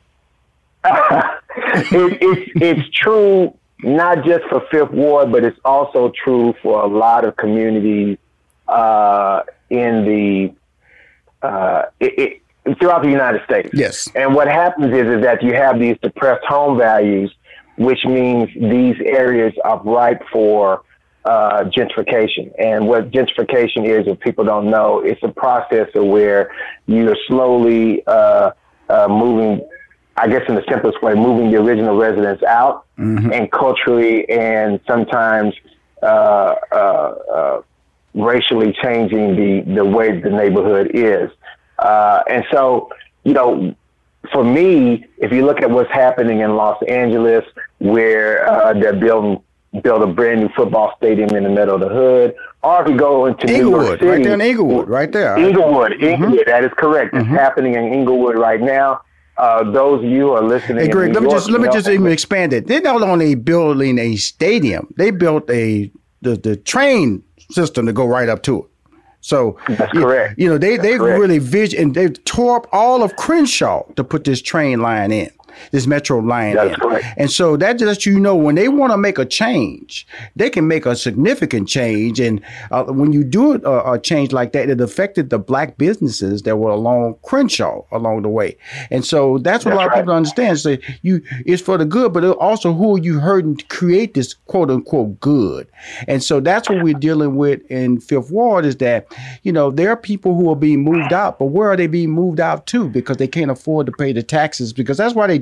it, 0.84 2.18
it's 2.20 2.52
it's 2.56 2.90
true 2.96 3.54
not 3.84 4.24
just 4.24 4.44
for 4.48 4.62
Fifth 4.70 4.90
Ward, 4.92 5.30
but 5.30 5.44
it's 5.44 5.58
also 5.64 6.12
true 6.24 6.54
for 6.62 6.82
a 6.82 6.86
lot 6.86 7.24
of 7.24 7.36
communities 7.36 8.18
uh, 8.66 9.42
in 9.70 10.04
the 10.04 11.46
uh, 11.46 11.82
it, 12.00 12.40
it, 12.64 12.78
throughout 12.78 13.02
the 13.02 13.10
United 13.10 13.42
States. 13.44 13.70
Yes. 13.74 14.10
And 14.14 14.34
what 14.34 14.48
happens 14.48 14.94
is 14.94 15.06
is 15.06 15.22
that 15.22 15.42
you 15.42 15.54
have 15.54 15.78
these 15.78 15.96
depressed 16.02 16.44
home 16.46 16.78
values, 16.78 17.34
which 17.76 18.04
means 18.04 18.48
these 18.54 18.96
areas 19.04 19.52
are 19.64 19.82
ripe 19.82 20.22
for 20.32 20.82
uh, 21.24 21.64
gentrification. 21.64 22.52
And 22.58 22.86
what 22.86 23.10
gentrification 23.10 23.86
is, 23.86 24.06
if 24.06 24.18
people 24.20 24.44
don't 24.44 24.70
know, 24.70 25.00
it's 25.00 25.22
a 25.22 25.28
process 25.28 25.88
of 25.94 26.06
where 26.06 26.50
you're 26.86 27.16
slowly 27.28 28.02
uh, 28.06 28.52
uh, 28.88 29.08
moving 29.08 29.66
I 30.16 30.28
guess 30.28 30.42
in 30.48 30.54
the 30.54 30.64
simplest 30.68 31.02
way, 31.02 31.14
moving 31.14 31.50
the 31.50 31.58
original 31.58 31.96
residents 31.96 32.42
out 32.44 32.86
mm-hmm. 32.98 33.32
and 33.32 33.50
culturally 33.50 34.28
and 34.28 34.80
sometimes 34.86 35.54
uh, 36.02 36.54
uh, 36.70 36.76
uh, 36.76 37.62
racially 38.14 38.72
changing 38.80 39.34
the, 39.34 39.74
the 39.74 39.84
way 39.84 40.20
the 40.20 40.30
neighborhood 40.30 40.92
is. 40.94 41.30
Uh, 41.78 42.22
and 42.28 42.44
so, 42.52 42.90
you 43.24 43.32
know, 43.32 43.74
for 44.30 44.44
me, 44.44 45.04
if 45.18 45.32
you 45.32 45.44
look 45.44 45.60
at 45.62 45.70
what's 45.70 45.90
happening 45.90 46.40
in 46.40 46.56
Los 46.56 46.80
Angeles, 46.84 47.44
where 47.78 48.48
uh, 48.48 48.72
they're 48.74 48.92
building 48.92 49.42
build 49.82 50.02
a 50.02 50.06
brand 50.06 50.40
new 50.40 50.48
football 50.50 50.94
stadium 50.96 51.30
in 51.30 51.42
the 51.42 51.48
middle 51.48 51.74
of 51.74 51.80
the 51.80 51.88
hood, 51.88 52.34
or 52.62 52.82
if 52.82 52.88
you 52.88 52.96
go 52.96 53.26
into 53.26 53.52
Inglewood, 53.52 53.80
New 53.80 53.86
York 53.86 53.98
City, 53.98 54.06
right 54.06 54.22
there 54.22 54.34
in 54.34 54.40
Inglewood, 54.40 54.88
right 54.88 55.10
there. 55.10 55.36
Inglewood, 55.36 55.92
mm-hmm. 55.92 56.36
that 56.46 56.62
is 56.62 56.70
correct. 56.78 57.12
It's 57.12 57.24
mm-hmm. 57.24 57.34
happening 57.34 57.74
in 57.74 57.92
Inglewood 57.92 58.38
right 58.38 58.60
now 58.60 59.00
uh, 59.36 59.70
those 59.70 60.04
of 60.04 60.10
you 60.10 60.32
are 60.32 60.42
listening. 60.42 60.84
Hey, 60.84 60.88
Greg, 60.88 61.12
let 61.14 61.22
me 61.22 61.30
just 61.30 61.50
let 61.50 61.60
me 61.60 61.68
just 61.68 61.88
even 61.88 62.10
expand 62.10 62.52
it. 62.52 62.66
They're 62.66 62.80
not 62.80 63.02
only 63.02 63.34
building 63.34 63.98
a 63.98 64.16
stadium; 64.16 64.92
they 64.96 65.10
built 65.10 65.48
a 65.50 65.90
the 66.22 66.36
the 66.36 66.56
train 66.56 67.22
system 67.50 67.86
to 67.86 67.92
go 67.92 68.06
right 68.06 68.28
up 68.28 68.42
to 68.44 68.64
it. 68.64 68.70
So 69.20 69.58
that's 69.68 69.92
you, 69.94 70.02
correct. 70.02 70.38
You 70.38 70.48
know 70.50 70.58
they 70.58 70.76
they 70.76 70.98
really 70.98 71.38
vision 71.38 71.80
and 71.80 71.94
they 71.94 72.10
tore 72.10 72.56
up 72.56 72.66
all 72.72 73.02
of 73.02 73.16
Crenshaw 73.16 73.84
to 73.96 74.04
put 74.04 74.24
this 74.24 74.42
train 74.42 74.80
line 74.80 75.12
in 75.12 75.30
this 75.70 75.86
metro 75.86 76.18
line 76.18 76.54
That's 76.54 76.76
correct. 76.76 77.06
And 77.16 77.30
so 77.30 77.56
that 77.56 77.78
just 77.78 78.06
you 78.06 78.18
know 78.20 78.36
when 78.36 78.54
they 78.54 78.68
want 78.68 78.92
to 78.92 78.96
make 78.96 79.18
a 79.18 79.24
change, 79.24 80.06
they 80.36 80.50
can 80.50 80.68
make 80.68 80.86
a 80.86 80.96
significant 80.96 81.68
change. 81.68 82.20
And 82.20 82.40
uh, 82.70 82.84
when 82.84 83.12
you 83.12 83.24
do 83.24 83.54
a, 83.54 83.58
uh, 83.58 83.92
a, 83.94 83.98
change 83.98 84.32
like 84.32 84.52
that, 84.52 84.68
it 84.68 84.80
affected 84.80 85.30
the 85.30 85.38
black 85.38 85.78
businesses 85.78 86.42
that 86.42 86.56
were 86.56 86.70
along 86.70 87.16
Crenshaw 87.22 87.82
along 87.92 88.22
the 88.22 88.28
way. 88.28 88.56
And 88.90 89.04
so 89.04 89.38
that's 89.38 89.64
what 89.64 89.70
that's 89.70 89.74
a 89.74 89.78
lot 89.78 89.88
right. 89.88 89.98
of 89.98 90.02
people 90.04 90.14
understand. 90.14 90.58
So 90.60 90.76
you 91.02 91.22
it's 91.46 91.62
for 91.62 91.78
the 91.78 91.84
good, 91.84 92.12
but 92.12 92.24
also 92.24 92.72
who 92.72 92.96
are 92.96 93.00
you 93.00 93.18
hurting 93.18 93.56
to 93.56 93.64
create 93.66 94.14
this 94.14 94.34
quote 94.34 94.70
unquote 94.70 95.20
good? 95.20 95.68
And 96.08 96.22
so 96.22 96.40
that's 96.40 96.68
what 96.68 96.82
we're 96.82 96.94
dealing 96.94 97.36
with 97.36 97.62
in 97.70 98.00
Fifth 98.00 98.30
Ward 98.30 98.64
is 98.64 98.76
that 98.76 99.06
you 99.42 99.52
know 99.52 99.70
there 99.70 99.90
are 99.90 99.96
people 99.96 100.34
who 100.34 100.50
are 100.50 100.56
being 100.56 100.82
moved 100.82 101.12
out, 101.12 101.38
but 101.38 101.46
where 101.46 101.70
are 101.70 101.76
they 101.76 101.86
being 101.86 102.10
moved 102.10 102.40
out 102.40 102.66
to? 102.66 102.88
Because 102.88 103.16
they 103.16 103.28
can't 103.28 103.50
afford 103.50 103.86
to 103.86 103.92
pay 103.92 104.12
the 104.12 104.22
taxes 104.22 104.72
because 104.72 104.96
that's 104.96 105.14
why 105.14 105.26
they 105.26 105.38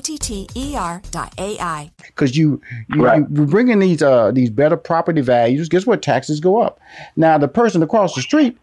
T 0.00 0.18
T 0.18 0.48
E 0.54 0.76
R 0.76 1.02
dot 1.10 1.34
AI. 1.38 1.90
Because 2.06 2.36
you 2.36 2.60
you, 2.88 3.04
right. 3.04 3.18
you 3.18 3.46
bring 3.46 3.68
in 3.68 3.78
these 3.78 4.02
uh 4.02 4.30
these 4.30 4.50
better 4.50 4.76
property 4.76 5.20
values. 5.20 5.68
Guess 5.68 5.86
what? 5.86 6.02
Taxes 6.02 6.40
go 6.40 6.60
up. 6.62 6.80
Now 7.16 7.38
the 7.38 7.48
person 7.48 7.82
across 7.82 8.14
the 8.14 8.22
street, 8.22 8.56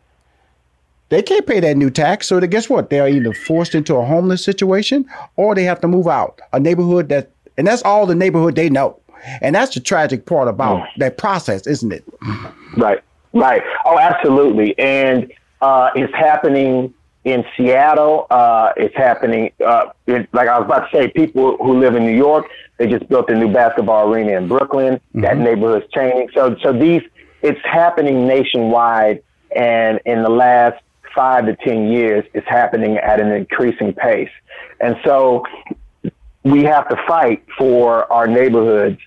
they 1.10 1.22
can't 1.22 1.46
pay 1.46 1.60
that 1.60 1.78
new 1.78 1.90
tax. 1.90 2.28
So 2.28 2.40
they, 2.40 2.48
guess 2.48 2.70
what? 2.70 2.90
They're 2.90 3.08
either 3.08 3.34
forced 3.34 3.76
into 3.76 3.96
a 3.96 4.06
homeless 4.06 4.44
situation 4.44 5.06
or 5.36 5.56
they 5.56 5.64
have 5.64 5.80
to 5.82 5.88
move 5.88 6.08
out 6.08 6.40
a 6.54 6.60
neighborhood 6.60 7.10
that, 7.10 7.30
and 7.58 7.68
that's 7.68 7.84
all 7.84 8.06
the 8.06 8.16
neighborhood 8.16 8.56
they 8.56 8.70
know. 8.70 9.00
And 9.42 9.56
that's 9.56 9.74
the 9.74 9.80
tragic 9.80 10.26
part 10.26 10.48
about 10.48 10.82
mm. 10.82 10.88
that 10.98 11.18
process, 11.18 11.66
isn't 11.66 11.92
it? 11.92 12.04
Right, 12.78 13.02
right. 13.34 13.64
Oh, 13.86 13.98
absolutely. 13.98 14.78
And 14.78 15.32
uh, 15.62 15.90
it's 15.96 16.14
happening 16.14 16.94
in 17.26 17.44
Seattle. 17.58 18.28
Uh, 18.30 18.72
it's 18.78 18.96
happening. 18.96 19.52
Uh, 19.64 19.88
it, 20.08 20.30
like 20.32 20.48
I 20.48 20.58
was 20.58 20.66
about 20.66 20.90
to 20.90 20.98
say, 20.98 21.10
people 21.10 21.58
who 21.58 21.80
live 21.80 21.96
in 21.96 22.06
New 22.06 22.16
York, 22.16 22.46
they 22.78 22.88
just 22.88 23.10
built 23.10 23.30
a 23.30 23.36
new 23.36 23.52
basketball 23.52 24.14
arena 24.14 24.38
in 24.38 24.48
Brooklyn. 24.48 24.96
Mm-hmm. 24.96 25.22
That 25.22 25.38
neighborhood's 25.38 25.92
changing. 25.92 26.30
So, 26.34 26.56
so 26.62 26.72
these, 26.72 27.02
it's 27.42 27.60
happening 27.64 28.26
nationwide, 28.26 29.24
and 29.56 30.00
in 30.06 30.24
the 30.24 30.30
last 30.30 30.82
five 31.14 31.46
to 31.48 31.56
ten 31.56 31.90
years, 31.90 32.24
it's 32.34 32.48
happening 32.48 32.98
at 32.98 33.20
an 33.20 33.32
increasing 33.32 33.94
pace. 33.94 34.32
And 34.80 34.96
so, 35.04 35.44
we 36.44 36.64
have 36.64 36.88
to 36.90 36.96
fight 37.08 37.44
for 37.58 38.12
our 38.14 38.28
neighborhoods, 38.28 39.00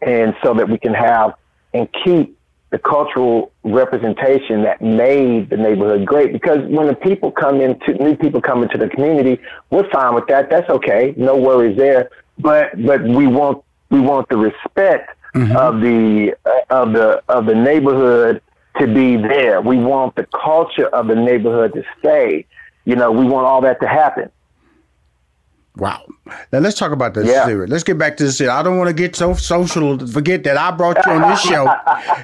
and 0.00 0.34
so 0.44 0.54
that 0.54 0.68
we 0.68 0.78
can 0.78 0.94
have 0.94 1.34
and 1.74 1.88
keep 2.04 2.38
the 2.70 2.78
cultural 2.78 3.52
representation 3.64 4.62
that 4.62 4.80
made 4.80 5.50
the 5.50 5.56
neighborhood 5.56 6.06
great. 6.06 6.32
Because 6.32 6.58
when 6.68 6.86
the 6.86 6.94
people 6.94 7.32
come 7.32 7.60
into 7.60 7.94
new 7.94 8.16
people 8.16 8.40
come 8.40 8.62
into 8.62 8.78
the 8.78 8.88
community, 8.88 9.40
we're 9.70 9.88
fine 9.90 10.14
with 10.14 10.26
that. 10.28 10.50
That's 10.50 10.70
okay. 10.70 11.14
No 11.16 11.36
worries 11.36 11.76
there. 11.76 12.10
But 12.38 12.82
but 12.84 13.02
we 13.02 13.26
want 13.26 13.64
we 13.90 14.00
want 14.00 14.28
the 14.28 14.36
respect 14.36 15.16
mm-hmm. 15.34 15.56
of 15.56 15.80
the 15.80 16.34
uh, 16.46 16.82
of 16.82 16.92
the 16.92 17.22
of 17.28 17.46
the 17.46 17.54
neighborhood 17.54 18.40
to 18.78 18.86
be 18.86 19.16
there. 19.16 19.60
We 19.60 19.78
want 19.78 20.14
the 20.14 20.26
culture 20.26 20.86
of 20.86 21.08
the 21.08 21.16
neighborhood 21.16 21.74
to 21.74 21.84
stay. 21.98 22.46
You 22.84 22.96
know, 22.96 23.10
we 23.10 23.24
want 23.24 23.46
all 23.46 23.60
that 23.62 23.80
to 23.80 23.88
happen. 23.88 24.30
Wow. 25.80 26.04
Now 26.52 26.58
let's 26.58 26.78
talk 26.78 26.92
about 26.92 27.14
this 27.14 27.26
yeah. 27.26 27.46
series. 27.46 27.70
Let's 27.70 27.84
get 27.84 27.98
back 27.98 28.16
to 28.18 28.24
this. 28.24 28.40
I 28.40 28.62
don't 28.62 28.76
want 28.76 28.88
to 28.88 28.94
get 28.94 29.16
so 29.16 29.34
social. 29.34 30.06
Forget 30.06 30.44
that 30.44 30.56
I 30.56 30.70
brought 30.70 31.04
you 31.06 31.12
on 31.12 31.28
this 31.30 31.40
show 31.40 31.72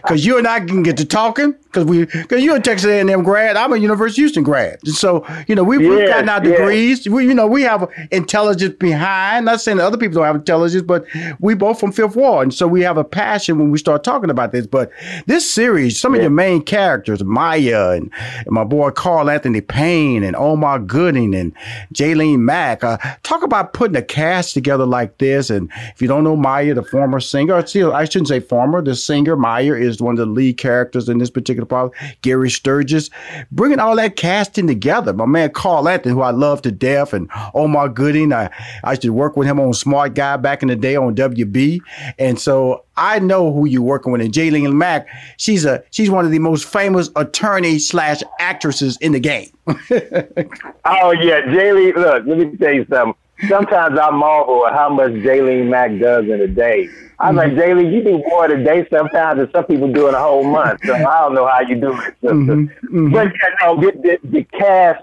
because 0.03 0.25
you 0.25 0.39
and 0.39 0.47
I 0.47 0.61
can 0.61 0.83
get 0.83 0.97
to 0.99 1.05
talking 1.05 1.53
because 1.77 1.85
we 1.85 2.05
because 2.05 2.43
you're 2.43 2.57
a 2.57 2.61
Texas 2.61 2.87
A&M 2.87 3.23
grad. 3.23 3.57
I'm 3.57 3.73
a 3.73 3.77
University 3.77 4.23
of 4.23 4.27
Houston 4.27 4.43
grad. 4.43 4.87
So 4.87 5.27
you 5.49 5.55
know 5.55 5.65
we, 5.65 5.79
we've 5.79 6.07
gotten 6.07 6.29
our 6.29 6.41
degrees. 6.41 7.09
We 7.09 7.27
you 7.27 7.35
know 7.35 7.47
we 7.47 7.63
have 7.63 7.91
intelligence 8.11 8.77
behind. 8.79 9.47
Not 9.47 9.61
saying 9.61 9.79
that 9.79 9.85
other 9.85 9.99
people 9.99 10.17
don't 10.17 10.27
have 10.27 10.37
intelligence, 10.37 10.83
but 10.83 11.07
we 11.41 11.55
both 11.55 11.81
from 11.81 11.93
Fifth 11.93 12.17
Ward, 12.17 12.45
and 12.45 12.55
so 12.55 12.67
we 12.67 12.83
have 12.83 12.99
a 12.99 13.05
passion 13.05 13.59
when 13.59 13.71
we 13.71 13.79
start 13.79 14.05
talking 14.05 14.31
about 14.31 14.53
this. 14.53 14.67
But 14.67 14.91
this 15.27 15.51
series, 15.51 15.99
some 15.99 16.15
of 16.15 16.21
your 16.21 16.31
main 16.31 16.63
characters, 16.63 17.25
Mya 17.25 17.91
and, 17.93 18.11
and 18.39 18.51
my 18.51 18.65
boy 18.65 18.91
Carl 18.91 19.31
Anthony 19.31 19.61
Payne 19.61 20.23
and 20.23 20.37
Omar 20.37 20.79
Gooding 20.79 21.35
and 21.35 21.55
Jaylene 21.93 22.39
Mack. 22.39 22.85
Uh, 22.85 22.99
talk 23.23 23.43
about 23.47 23.73
putting 23.73 23.97
a 23.97 24.03
cast 24.03 24.55
together 24.55 24.87
like 24.87 25.19
this. 25.19 25.51
And 25.51 25.71
if 25.95 26.03
you 26.03 26.09
don't 26.09 26.25
know 26.25 26.37
Mya, 26.37 26.75
the 26.75 26.83
former 26.83 27.21
singer, 27.21 27.55
I 27.55 27.65
shouldn't 27.65 28.29
say 28.29 28.41
former, 28.41 28.83
the 28.83 28.95
singer 28.95 29.37
Mya 29.37 29.75
is 29.75 30.01
one 30.01 30.15
of 30.15 30.19
the 30.19 30.27
lead 30.27 30.59
characters 30.59 31.09
in 31.09 31.19
this 31.19 31.31
particular 31.31 31.67
part. 31.67 31.93
Gary 32.23 32.51
Sturgis, 32.51 33.11
bringing 33.51 33.79
all 33.79 33.97
that 33.97 34.17
casting 34.17 34.67
together. 34.67 35.13
My 35.13 35.27
man 35.27 35.51
Carl 35.53 35.89
Anthony, 35.89 36.15
who 36.15 36.23
I 36.23 36.31
love 36.31 36.63
to 36.63 36.71
death, 36.71 37.13
and 37.13 37.31
Omar 37.55 37.89
Gooding. 37.89 38.33
I, 38.33 38.51
I 38.85 38.93
used 38.93 39.03
to 39.03 39.11
work 39.11 39.37
with 39.37 39.47
him 39.49 39.61
on 39.61 39.73
Smart 39.75 40.15
Guy 40.15 40.37
back 40.37 40.63
in 40.63 40.69
the 40.69 40.77
day 40.77 40.97
on 40.97 41.15
WB. 41.15 41.81
And 42.19 42.39
so 42.39 42.86
I 42.97 43.19
know 43.19 43.53
who 43.53 43.67
you're 43.67 43.83
working 43.83 44.13
with. 44.13 44.21
And 44.21 44.33
Jaylene 44.33 44.73
Mack, 44.73 45.07
she's 45.37 45.65
a 45.65 45.83
she's 45.91 46.11
one 46.11 46.25
of 46.25 46.31
the 46.31 46.39
most 46.39 46.65
famous 46.67 47.11
attorney 47.17 47.79
slash 47.79 48.23
actresses 48.39 48.97
in 48.99 49.13
the 49.13 49.21
game. 49.21 49.51
oh 49.67 51.13
yeah, 51.13 51.43
Jaylene. 51.43 51.97
Look, 51.97 52.27
let 52.27 52.39
me 52.39 52.57
tell 52.57 52.73
you 52.73 52.87
something. 52.89 53.15
Sometimes 53.49 53.99
I 53.99 54.11
marvel 54.11 54.67
at 54.67 54.73
how 54.73 54.89
much 54.89 55.11
Jaylene 55.13 55.69
Mack 55.69 55.99
does 56.01 56.25
in 56.25 56.41
a 56.41 56.47
day. 56.47 56.89
I'm 57.19 57.37
mm-hmm. 57.37 57.37
like, 57.37 57.53
Jaylene, 57.53 57.93
you 57.93 58.03
do 58.03 58.19
more 58.29 58.51
in 58.51 58.61
a 58.61 58.65
day 58.65 58.87
sometimes 58.91 59.39
than 59.39 59.51
some 59.53 59.65
people 59.65 59.93
do 59.93 60.09
in 60.09 60.15
a 60.15 60.19
whole 60.19 60.45
month. 60.45 60.81
So 60.85 60.95
I 60.95 61.21
don't 61.21 61.35
know 61.35 61.47
how 61.47 61.61
you 61.61 61.77
do 61.77 61.93
it. 61.93 62.15
Mm-hmm. 62.23 62.67
Mm-hmm. 62.87 63.13
But 63.13 63.27
you 63.27 63.41
know, 63.61 63.81
the, 63.81 64.19
the, 64.23 64.29
the 64.29 64.45
cast 64.45 65.03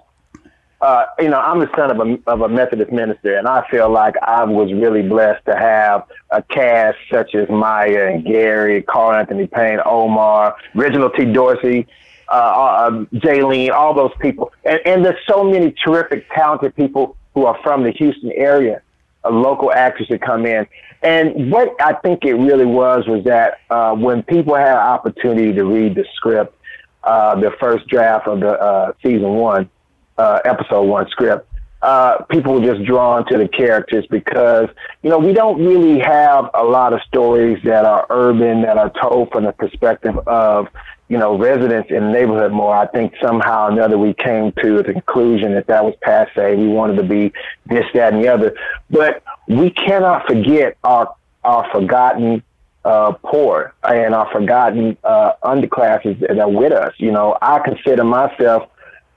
uh, 0.83 1.05
you 1.17 1.29
know, 1.29 1.39
I'm 1.39 1.61
the 1.61 1.69
son 1.77 1.91
of 1.91 1.99
a, 2.05 2.19
of 2.29 2.41
a 2.41 2.49
Methodist 2.49 2.91
minister, 2.91 3.37
and 3.37 3.47
I 3.47 3.65
feel 3.69 3.89
like 3.89 4.15
I 4.21 4.43
was 4.43 4.73
really 4.73 5.01
blessed 5.01 5.45
to 5.45 5.55
have 5.55 6.03
a 6.29 6.43
cast 6.43 6.97
such 7.09 7.35
as 7.35 7.47
Mya 7.47 8.09
and 8.09 8.25
Gary, 8.25 8.81
Carl 8.81 9.17
Anthony 9.17 9.47
Payne, 9.47 9.79
Omar, 9.85 10.57
Reginald 10.75 11.13
T. 11.15 11.23
Dorsey, 11.23 11.87
uh, 12.27 12.33
uh, 12.33 12.87
um, 12.87 13.07
Jaylene, 13.13 13.71
all 13.71 13.93
those 13.93 14.11
people. 14.19 14.51
And, 14.65 14.81
and 14.85 15.05
there's 15.05 15.25
so 15.25 15.45
many 15.45 15.71
terrific, 15.71 16.29
talented 16.35 16.75
people 16.75 17.15
who 17.33 17.45
are 17.45 17.57
from 17.63 17.83
the 17.83 17.91
Houston 17.91 18.33
area, 18.33 18.81
uh, 19.23 19.29
local 19.29 19.71
actors 19.71 20.07
that 20.09 20.21
come 20.21 20.45
in. 20.45 20.67
And 21.01 21.49
what 21.49 21.73
I 21.79 21.93
think 21.93 22.25
it 22.25 22.33
really 22.33 22.65
was 22.65 23.07
was 23.07 23.23
that 23.23 23.61
uh, 23.69 23.95
when 23.95 24.21
people 24.21 24.55
had 24.55 24.71
an 24.71 24.75
opportunity 24.75 25.53
to 25.53 25.63
read 25.63 25.95
the 25.95 26.03
script, 26.13 26.57
uh, 27.05 27.39
the 27.39 27.51
first 27.57 27.87
draft 27.87 28.27
of 28.27 28.41
the 28.41 28.51
uh, 28.51 28.91
season 29.01 29.35
one, 29.35 29.69
uh, 30.17 30.39
episode 30.45 30.83
one 30.83 31.09
script, 31.09 31.47
uh, 31.83 32.23
people 32.29 32.53
were 32.53 32.65
just 32.65 32.85
drawn 32.85 33.25
to 33.25 33.37
the 33.37 33.47
characters 33.47 34.05
because, 34.09 34.69
you 35.01 35.09
know, 35.09 35.17
we 35.17 35.33
don't 35.33 35.63
really 35.63 35.99
have 35.99 36.49
a 36.53 36.63
lot 36.63 36.93
of 36.93 37.01
stories 37.01 37.61
that 37.65 37.83
are 37.83 38.05
urban, 38.09 38.61
that 38.61 38.77
are 38.77 38.91
told 39.01 39.29
from 39.31 39.43
the 39.43 39.51
perspective 39.51 40.17
of, 40.19 40.69
you 41.09 41.17
know, 41.17 41.37
residents 41.37 41.91
in 41.91 42.05
the 42.05 42.11
neighborhood 42.11 42.53
more. 42.53 42.73
I 42.73 42.87
think 42.87 43.13
somehow 43.21 43.67
or 43.67 43.71
another 43.71 43.97
we 43.97 44.13
came 44.13 44.53
to 44.63 44.81
the 44.81 44.93
conclusion 44.93 45.53
that 45.55 45.67
that 45.67 45.83
was 45.83 45.93
passe. 46.01 46.55
We 46.55 46.67
wanted 46.67 46.95
to 46.95 47.03
be 47.03 47.33
this, 47.65 47.85
that, 47.93 48.13
and 48.13 48.23
the 48.23 48.29
other. 48.29 48.55
But 48.89 49.21
we 49.49 49.69
cannot 49.69 50.25
forget 50.25 50.77
our, 50.85 51.13
our 51.43 51.69
forgotten 51.69 52.43
uh, 52.85 53.11
poor 53.23 53.73
and 53.83 54.15
our 54.15 54.31
forgotten 54.31 54.97
uh, 55.03 55.33
underclasses 55.43 56.19
that 56.21 56.39
are 56.39 56.49
with 56.49 56.71
us. 56.71 56.93
You 56.97 57.11
know, 57.11 57.37
I 57.41 57.59
consider 57.59 58.05
myself 58.05 58.69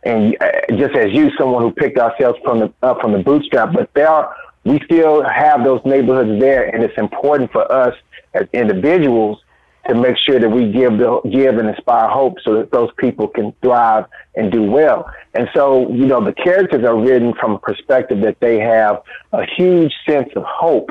and 0.06 0.36
uh, 0.40 0.76
just 0.76 0.94
as 0.94 1.12
you, 1.12 1.30
someone 1.36 1.62
who 1.62 1.72
picked 1.72 1.98
ourselves 1.98 2.38
from 2.44 2.60
the 2.60 2.72
up 2.82 3.00
from 3.00 3.12
the 3.12 3.18
bootstrap, 3.18 3.72
but 3.72 3.92
there 3.94 4.08
are 4.08 4.34
we 4.64 4.80
still 4.84 5.22
have 5.22 5.64
those 5.64 5.80
neighborhoods 5.84 6.40
there, 6.40 6.74
and 6.74 6.82
it's 6.82 6.96
important 6.98 7.52
for 7.52 7.70
us 7.70 7.94
as 8.34 8.46
individuals 8.52 9.38
to 9.88 9.94
make 9.94 10.16
sure 10.18 10.40
that 10.40 10.48
we 10.48 10.72
give 10.72 10.98
the, 10.98 11.20
give 11.30 11.58
and 11.58 11.68
inspire 11.68 12.08
hope 12.08 12.38
so 12.42 12.54
that 12.56 12.72
those 12.72 12.90
people 12.98 13.28
can 13.28 13.52
thrive 13.62 14.06
and 14.34 14.50
do 14.50 14.62
well. 14.62 15.08
And 15.34 15.48
so, 15.54 15.88
you 15.92 16.06
know, 16.06 16.24
the 16.24 16.32
characters 16.32 16.84
are 16.84 16.98
written 16.98 17.34
from 17.34 17.52
a 17.52 17.58
perspective 17.58 18.20
that 18.22 18.40
they 18.40 18.58
have 18.58 19.02
a 19.32 19.44
huge 19.46 19.92
sense 20.08 20.30
of 20.34 20.42
hope 20.44 20.90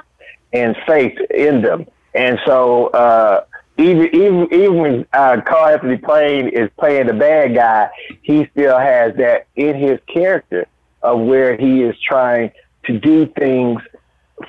and 0.53 0.77
faith 0.87 1.17
in 1.29 1.61
them. 1.61 1.85
And 2.13 2.39
so, 2.45 2.87
uh, 2.87 3.43
even 3.77 4.15
even 4.15 4.47
even 4.53 4.77
when 4.77 5.05
uh, 5.13 5.41
Carl 5.45 5.73
Anthony 5.73 5.97
Payne 5.97 6.47
is 6.49 6.69
playing 6.79 7.07
the 7.07 7.13
bad 7.13 7.55
guy, 7.55 7.89
he 8.21 8.47
still 8.51 8.77
has 8.77 9.15
that 9.15 9.47
in 9.55 9.75
his 9.75 9.99
character 10.07 10.65
of 11.01 11.19
where 11.19 11.57
he 11.57 11.83
is 11.83 11.95
trying 11.99 12.51
to 12.85 12.99
do 12.99 13.25
things 13.25 13.81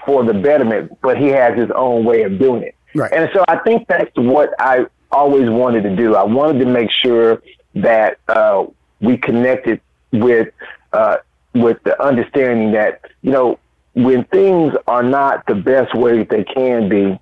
for 0.04 0.24
the 0.24 0.34
betterment, 0.34 0.96
but 1.02 1.16
he 1.16 1.26
has 1.28 1.56
his 1.58 1.70
own 1.74 2.04
way 2.04 2.22
of 2.22 2.38
doing 2.38 2.62
it. 2.62 2.74
Right. 2.94 3.12
And 3.12 3.30
so 3.34 3.44
I 3.48 3.56
think 3.58 3.88
that's 3.88 4.14
what 4.16 4.54
I 4.58 4.86
always 5.10 5.48
wanted 5.48 5.82
to 5.82 5.94
do. 5.94 6.14
I 6.14 6.24
wanted 6.24 6.60
to 6.60 6.66
make 6.66 6.90
sure 6.90 7.42
that 7.74 8.18
uh, 8.28 8.66
we 9.00 9.16
connected 9.16 9.80
with 10.12 10.48
uh, 10.92 11.18
with 11.54 11.82
the 11.84 12.00
understanding 12.02 12.72
that 12.72 13.00
you 13.22 13.32
know 13.32 13.58
when 13.94 14.24
things 14.24 14.74
are 14.86 15.02
not 15.02 15.46
the 15.46 15.54
best 15.54 15.94
way 15.94 16.22
they 16.22 16.44
can 16.44 16.88
be, 16.88 17.18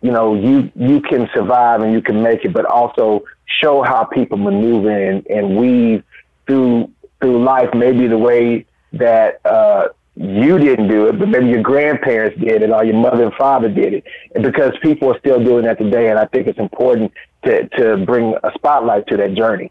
you 0.00 0.10
know, 0.10 0.34
you 0.34 0.70
you 0.74 1.00
can 1.00 1.28
survive 1.34 1.82
and 1.82 1.92
you 1.92 2.02
can 2.02 2.22
make 2.22 2.44
it, 2.44 2.52
but 2.52 2.64
also 2.64 3.24
show 3.46 3.82
how 3.82 4.04
people 4.04 4.38
maneuver 4.38 4.90
and, 4.90 5.26
and 5.26 5.56
weave 5.56 6.02
through 6.46 6.90
through 7.20 7.42
life, 7.44 7.68
maybe 7.74 8.06
the 8.06 8.18
way 8.18 8.66
that 8.92 9.40
uh, 9.46 9.88
you 10.16 10.58
didn't 10.58 10.88
do 10.88 11.06
it, 11.06 11.18
but 11.18 11.28
maybe 11.28 11.46
your 11.46 11.62
grandparents 11.62 12.38
did 12.38 12.62
it 12.62 12.70
or 12.70 12.84
your 12.84 12.96
mother 12.96 13.24
and 13.24 13.34
father 13.34 13.68
did 13.68 13.94
it. 13.94 14.04
And 14.34 14.42
because 14.42 14.72
people 14.82 15.12
are 15.12 15.18
still 15.18 15.42
doing 15.42 15.64
that 15.64 15.78
today, 15.78 16.10
and 16.10 16.18
I 16.18 16.26
think 16.26 16.46
it's 16.46 16.58
important 16.58 17.12
to, 17.44 17.68
to 17.68 17.96
bring 18.04 18.34
a 18.42 18.52
spotlight 18.54 19.06
to 19.08 19.16
that 19.16 19.34
journey. 19.34 19.70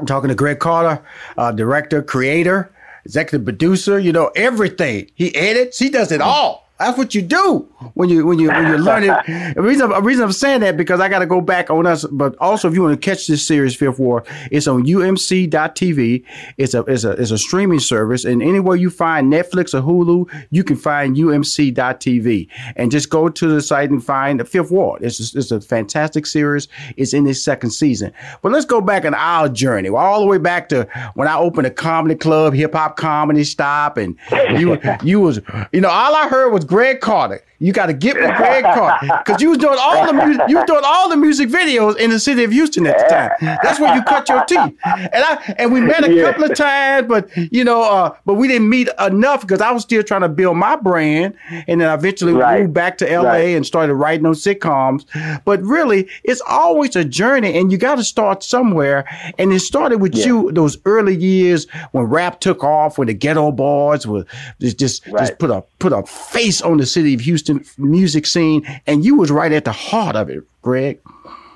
I'm 0.00 0.06
talking 0.06 0.28
to 0.28 0.34
Greg 0.34 0.58
Carter, 0.58 1.04
uh, 1.36 1.52
director, 1.52 2.02
creator, 2.02 2.72
executive 3.04 3.44
producer, 3.44 3.98
you 3.98 4.12
know, 4.12 4.30
everything. 4.34 5.10
He 5.14 5.34
edits, 5.34 5.78
he 5.78 5.90
does 5.90 6.12
it 6.12 6.20
all. 6.20 6.67
That's 6.78 6.96
what 6.96 7.14
you 7.14 7.22
do 7.22 7.68
when 7.94 8.08
you 8.08 8.24
when 8.24 8.38
you 8.38 8.48
when 8.48 8.66
you 8.68 8.78
learn 8.78 9.04
it. 9.04 9.08
The 9.58 9.62
reason, 9.62 9.88
the 9.90 10.02
reason 10.02 10.24
I'm 10.24 10.32
saying 10.32 10.60
that 10.60 10.76
because 10.76 11.00
I 11.00 11.08
got 11.08 11.20
to 11.20 11.26
go 11.26 11.40
back 11.40 11.70
on 11.70 11.86
us, 11.86 12.04
but 12.04 12.36
also 12.38 12.68
if 12.68 12.74
you 12.74 12.82
want 12.82 13.00
to 13.00 13.10
catch 13.10 13.26
this 13.26 13.44
series 13.44 13.74
Fifth 13.74 13.98
Ward, 13.98 14.24
it's 14.50 14.68
on 14.68 14.84
UMC.tv. 14.84 16.24
It's 16.56 16.74
a 16.74 16.80
it's 16.82 17.04
a 17.04 17.10
it's 17.12 17.30
a 17.30 17.38
streaming 17.38 17.80
service, 17.80 18.24
and 18.24 18.42
anywhere 18.42 18.76
you 18.76 18.90
find 18.90 19.32
Netflix 19.32 19.74
or 19.74 19.82
Hulu, 19.82 20.46
you 20.50 20.62
can 20.62 20.76
find 20.76 21.16
UMC.tv, 21.16 22.48
and 22.76 22.90
just 22.90 23.10
go 23.10 23.28
to 23.28 23.48
the 23.48 23.60
site 23.60 23.90
and 23.90 24.04
find 24.04 24.38
the 24.38 24.44
Fifth 24.44 24.70
Ward. 24.70 25.02
It's 25.02 25.34
a, 25.34 25.38
it's 25.38 25.50
a 25.50 25.60
fantastic 25.60 26.26
series. 26.26 26.68
It's 26.96 27.12
in 27.12 27.26
its 27.26 27.42
second 27.42 27.70
season. 27.70 28.12
But 28.42 28.52
let's 28.52 28.66
go 28.66 28.80
back 28.80 29.04
in 29.04 29.14
our 29.14 29.48
journey, 29.48 29.88
all 29.88 30.20
the 30.20 30.26
way 30.26 30.38
back 30.38 30.68
to 30.68 30.86
when 31.14 31.26
I 31.26 31.36
opened 31.36 31.66
a 31.66 31.70
comedy 31.70 32.14
club, 32.14 32.54
hip 32.54 32.74
hop 32.74 32.96
comedy 32.96 33.44
stop, 33.44 33.96
and 33.96 34.16
you 34.30 34.78
you 35.02 35.20
was 35.20 35.40
you 35.72 35.80
know 35.80 35.90
all 35.90 36.14
I 36.14 36.28
heard 36.28 36.52
was 36.52 36.64
Greg 36.68 37.00
Carter. 37.00 37.42
You 37.58 37.72
got 37.72 37.86
to 37.86 37.92
get 37.92 38.16
with 38.16 38.36
Greg 38.36 38.64
Carter 38.64 39.06
because 39.24 39.40
you 39.42 39.50
was 39.50 39.58
doing 39.58 39.78
all 39.80 40.06
the 40.06 40.12
music. 40.12 40.42
You 40.48 40.56
was 40.56 40.66
doing 40.66 40.82
all 40.84 41.08
the 41.08 41.16
music 41.16 41.48
videos 41.48 41.96
in 41.96 42.10
the 42.10 42.20
city 42.20 42.44
of 42.44 42.52
Houston 42.52 42.86
at 42.86 42.98
the 42.98 43.04
time. 43.04 43.58
That's 43.62 43.80
where 43.80 43.94
you 43.94 44.02
cut 44.02 44.28
your 44.28 44.44
teeth. 44.44 44.76
And 44.84 45.10
I 45.14 45.54
and 45.58 45.72
we 45.72 45.80
met 45.80 46.04
a 46.04 46.12
yeah. 46.12 46.22
couple 46.24 46.44
of 46.44 46.54
times, 46.54 47.08
but 47.08 47.28
you 47.36 47.64
know, 47.64 47.82
uh, 47.82 48.16
but 48.24 48.34
we 48.34 48.48
didn't 48.48 48.68
meet 48.68 48.88
enough 49.00 49.42
because 49.42 49.60
I 49.60 49.70
was 49.72 49.82
still 49.82 50.02
trying 50.02 50.22
to 50.22 50.28
build 50.28 50.56
my 50.56 50.76
brand, 50.76 51.34
and 51.50 51.80
then 51.80 51.88
I 51.88 51.94
eventually 51.94 52.32
right. 52.32 52.60
moved 52.60 52.74
back 52.74 52.98
to 52.98 53.06
LA 53.06 53.28
right. 53.28 53.40
and 53.56 53.66
started 53.66 53.94
writing 53.94 54.24
those 54.24 54.42
sitcoms. 54.42 55.04
But 55.44 55.62
really, 55.62 56.08
it's 56.24 56.42
always 56.48 56.96
a 56.96 57.04
journey, 57.04 57.58
and 57.58 57.72
you 57.72 57.78
got 57.78 57.96
to 57.96 58.04
start 58.04 58.42
somewhere. 58.42 59.04
And 59.38 59.52
it 59.52 59.60
started 59.60 59.98
with 59.98 60.14
yeah. 60.14 60.26
you 60.26 60.52
those 60.52 60.78
early 60.84 61.16
years 61.16 61.66
when 61.92 62.04
rap 62.04 62.40
took 62.40 62.62
off, 62.62 62.98
when 62.98 63.08
the 63.08 63.14
Geto 63.14 63.54
Boys 63.54 64.06
were 64.06 64.24
just 64.60 64.78
just, 64.78 65.06
right. 65.06 65.20
just 65.20 65.38
put 65.38 65.50
a 65.50 65.62
put 65.78 65.92
a 65.92 66.02
face 66.04 66.60
on 66.62 66.78
the 66.78 66.86
city 66.86 67.14
of 67.14 67.20
Houston 67.20 67.47
music 67.76 68.26
scene, 68.26 68.66
and 68.86 69.04
you 69.04 69.16
was 69.16 69.30
right 69.30 69.52
at 69.52 69.64
the 69.64 69.72
heart 69.72 70.16
of 70.16 70.30
it, 70.30 70.42
Greg. 70.62 71.00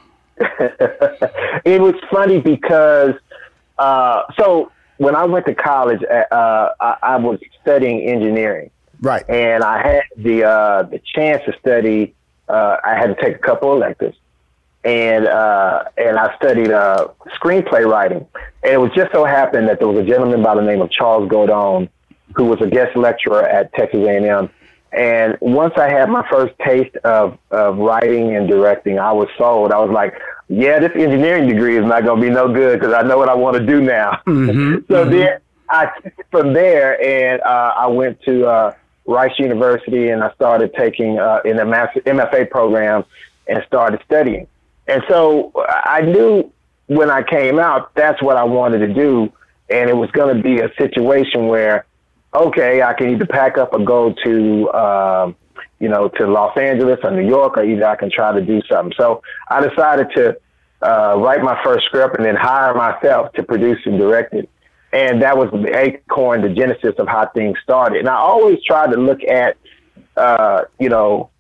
it 0.38 1.80
was 1.80 1.94
funny 2.10 2.40
because 2.40 3.14
uh, 3.78 4.22
so 4.38 4.70
when 4.98 5.16
I 5.16 5.24
went 5.24 5.46
to 5.46 5.54
college, 5.54 6.02
uh, 6.04 6.68
I, 6.80 6.96
I 7.02 7.16
was 7.16 7.40
studying 7.60 8.02
engineering. 8.02 8.70
Right. 9.00 9.28
And 9.28 9.64
I 9.64 9.82
had 9.82 10.02
the 10.16 10.44
uh, 10.44 10.82
the 10.84 11.00
chance 11.00 11.42
to 11.46 11.58
study. 11.58 12.14
Uh, 12.48 12.76
I 12.84 12.94
had 12.94 13.06
to 13.08 13.20
take 13.20 13.34
a 13.34 13.38
couple 13.38 13.72
electives, 13.72 14.16
and 14.84 15.26
uh, 15.26 15.84
and 15.96 16.16
I 16.18 16.36
studied 16.36 16.70
uh, 16.70 17.08
screenplay 17.34 17.84
writing. 17.84 18.26
And 18.62 18.72
it 18.72 18.80
was 18.80 18.92
just 18.94 19.10
so 19.12 19.24
happened 19.24 19.68
that 19.68 19.80
there 19.80 19.88
was 19.88 20.04
a 20.04 20.06
gentleman 20.06 20.42
by 20.42 20.54
the 20.54 20.62
name 20.62 20.80
of 20.80 20.90
Charles 20.90 21.28
Godon, 21.28 21.88
who 22.36 22.44
was 22.44 22.60
a 22.60 22.68
guest 22.68 22.96
lecturer 22.96 23.42
at 23.42 23.72
Texas 23.74 24.06
A&M. 24.06 24.24
And 24.24 24.50
once 25.40 25.74
I 25.76 25.88
had 25.88 26.08
my 26.10 26.26
first 26.30 26.54
taste 26.64 26.96
of, 26.96 27.38
of 27.50 27.78
writing 27.78 28.36
and 28.36 28.48
directing, 28.48 28.98
I 28.98 29.12
was 29.12 29.28
sold. 29.38 29.72
I 29.72 29.78
was 29.78 29.90
like, 29.90 30.14
yeah, 30.48 30.78
this 30.78 30.92
engineering 30.94 31.48
degree 31.48 31.78
is 31.78 31.84
not 31.84 32.04
going 32.04 32.20
to 32.20 32.26
be 32.28 32.32
no 32.32 32.52
good 32.52 32.78
because 32.78 32.94
I 32.94 33.02
know 33.02 33.16
what 33.16 33.28
I 33.28 33.34
want 33.34 33.56
to 33.56 33.64
do 33.64 33.80
now. 33.80 34.20
Mm-hmm, 34.26 34.92
so 34.92 35.04
mm-hmm. 35.04 35.10
then 35.10 35.38
I 35.68 35.86
took 35.86 36.18
it 36.18 36.26
from 36.30 36.52
there 36.52 37.00
and 37.02 37.40
uh, 37.42 37.74
I 37.76 37.86
went 37.86 38.20
to 38.22 38.46
uh, 38.46 38.74
Rice 39.06 39.38
University 39.38 40.08
and 40.08 40.22
I 40.22 40.32
started 40.34 40.74
taking 40.74 41.18
uh, 41.18 41.40
in 41.44 41.58
a 41.58 41.64
MFA 41.64 42.50
program 42.50 43.04
and 43.46 43.64
started 43.66 44.00
studying. 44.04 44.46
And 44.86 45.02
so 45.08 45.52
I 45.66 46.02
knew 46.02 46.52
when 46.86 47.10
I 47.10 47.22
came 47.22 47.58
out, 47.58 47.94
that's 47.94 48.22
what 48.22 48.36
I 48.36 48.44
wanted 48.44 48.78
to 48.78 48.92
do. 48.92 49.32
And 49.70 49.88
it 49.88 49.96
was 49.96 50.10
going 50.10 50.36
to 50.36 50.42
be 50.42 50.60
a 50.60 50.72
situation 50.74 51.46
where, 51.46 51.86
okay, 52.34 52.82
I 52.82 52.94
can 52.94 53.10
either 53.10 53.26
pack 53.26 53.58
up 53.58 53.72
or 53.72 53.84
go 53.84 54.14
to, 54.24 54.72
um, 54.72 55.36
you 55.78 55.88
know, 55.88 56.08
to 56.08 56.26
Los 56.26 56.56
Angeles 56.56 56.98
or 57.02 57.10
New 57.10 57.28
York, 57.28 57.56
or 57.56 57.64
either 57.64 57.86
I 57.86 57.96
can 57.96 58.10
try 58.10 58.32
to 58.32 58.40
do 58.40 58.62
something. 58.70 58.94
So 58.98 59.22
I 59.48 59.66
decided 59.66 60.08
to 60.16 60.36
uh, 60.82 61.16
write 61.18 61.42
my 61.42 61.62
first 61.62 61.86
script 61.86 62.16
and 62.16 62.24
then 62.24 62.36
hire 62.36 62.74
myself 62.74 63.32
to 63.34 63.42
produce 63.42 63.78
and 63.84 63.98
direct 63.98 64.34
it. 64.34 64.48
And 64.92 65.22
that 65.22 65.38
was 65.38 65.50
the 65.50 65.74
acorn, 65.76 66.42
the 66.42 66.50
genesis 66.50 66.94
of 66.98 67.08
how 67.08 67.26
things 67.28 67.56
started. 67.62 67.98
And 67.98 68.08
I 68.08 68.16
always 68.16 68.62
tried 68.62 68.92
to 68.92 68.98
look 68.98 69.22
at, 69.24 69.56
uh, 70.16 70.64
you 70.78 70.90
know, 70.90 71.30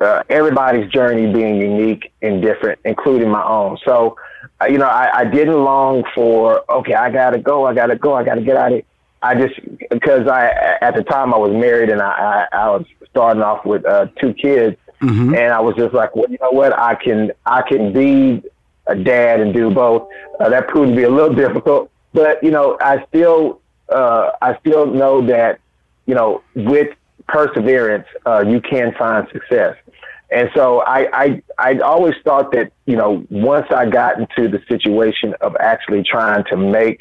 uh, 0.00 0.22
everybody's 0.28 0.90
journey 0.90 1.32
being 1.32 1.56
unique 1.56 2.12
and 2.22 2.42
different, 2.42 2.78
including 2.84 3.30
my 3.30 3.42
own. 3.42 3.78
So, 3.84 4.16
uh, 4.60 4.66
you 4.66 4.78
know, 4.78 4.86
I, 4.86 5.20
I 5.20 5.24
didn't 5.24 5.62
long 5.64 6.04
for, 6.14 6.70
okay, 6.70 6.94
I 6.94 7.10
got 7.10 7.30
to 7.30 7.38
go, 7.38 7.66
I 7.66 7.74
got 7.74 7.86
to 7.86 7.96
go, 7.96 8.14
I 8.14 8.24
got 8.24 8.34
to 8.34 8.42
get 8.42 8.56
out 8.56 8.72
of 8.72 8.78
it. 8.78 8.86
I 9.22 9.34
just, 9.34 9.60
because 9.90 10.28
I, 10.28 10.78
at 10.80 10.94
the 10.94 11.02
time 11.02 11.34
I 11.34 11.38
was 11.38 11.52
married 11.52 11.90
and 11.90 12.00
I, 12.00 12.46
I, 12.52 12.56
I 12.56 12.70
was 12.70 12.86
starting 13.10 13.42
off 13.42 13.64
with 13.64 13.84
uh, 13.86 14.06
two 14.20 14.34
kids. 14.34 14.76
Mm-hmm. 15.00 15.34
And 15.36 15.52
I 15.52 15.60
was 15.60 15.76
just 15.76 15.94
like, 15.94 16.16
well, 16.16 16.26
you 16.28 16.38
know 16.40 16.50
what? 16.50 16.76
I 16.76 16.96
can, 16.96 17.30
I 17.46 17.62
can 17.62 17.92
be 17.92 18.42
a 18.88 18.96
dad 18.96 19.38
and 19.40 19.54
do 19.54 19.70
both. 19.70 20.08
Uh, 20.40 20.48
that 20.48 20.66
proved 20.66 20.90
to 20.90 20.96
be 20.96 21.04
a 21.04 21.10
little 21.10 21.34
difficult, 21.34 21.90
but 22.12 22.42
you 22.42 22.50
know, 22.50 22.76
I 22.80 23.04
still, 23.06 23.60
uh, 23.88 24.30
I 24.42 24.58
still 24.58 24.86
know 24.86 25.24
that, 25.26 25.60
you 26.06 26.14
know, 26.14 26.42
with 26.54 26.96
perseverance, 27.28 28.06
uh, 28.26 28.44
you 28.46 28.60
can 28.60 28.92
find 28.98 29.28
success. 29.32 29.76
And 30.30 30.50
so 30.54 30.80
I, 30.80 31.08
I, 31.12 31.42
I 31.58 31.78
always 31.78 32.14
thought 32.24 32.52
that, 32.52 32.72
you 32.86 32.96
know, 32.96 33.24
once 33.30 33.66
I 33.70 33.88
got 33.88 34.18
into 34.18 34.48
the 34.48 34.62
situation 34.68 35.34
of 35.40 35.56
actually 35.60 36.02
trying 36.02 36.44
to 36.44 36.56
make, 36.56 37.00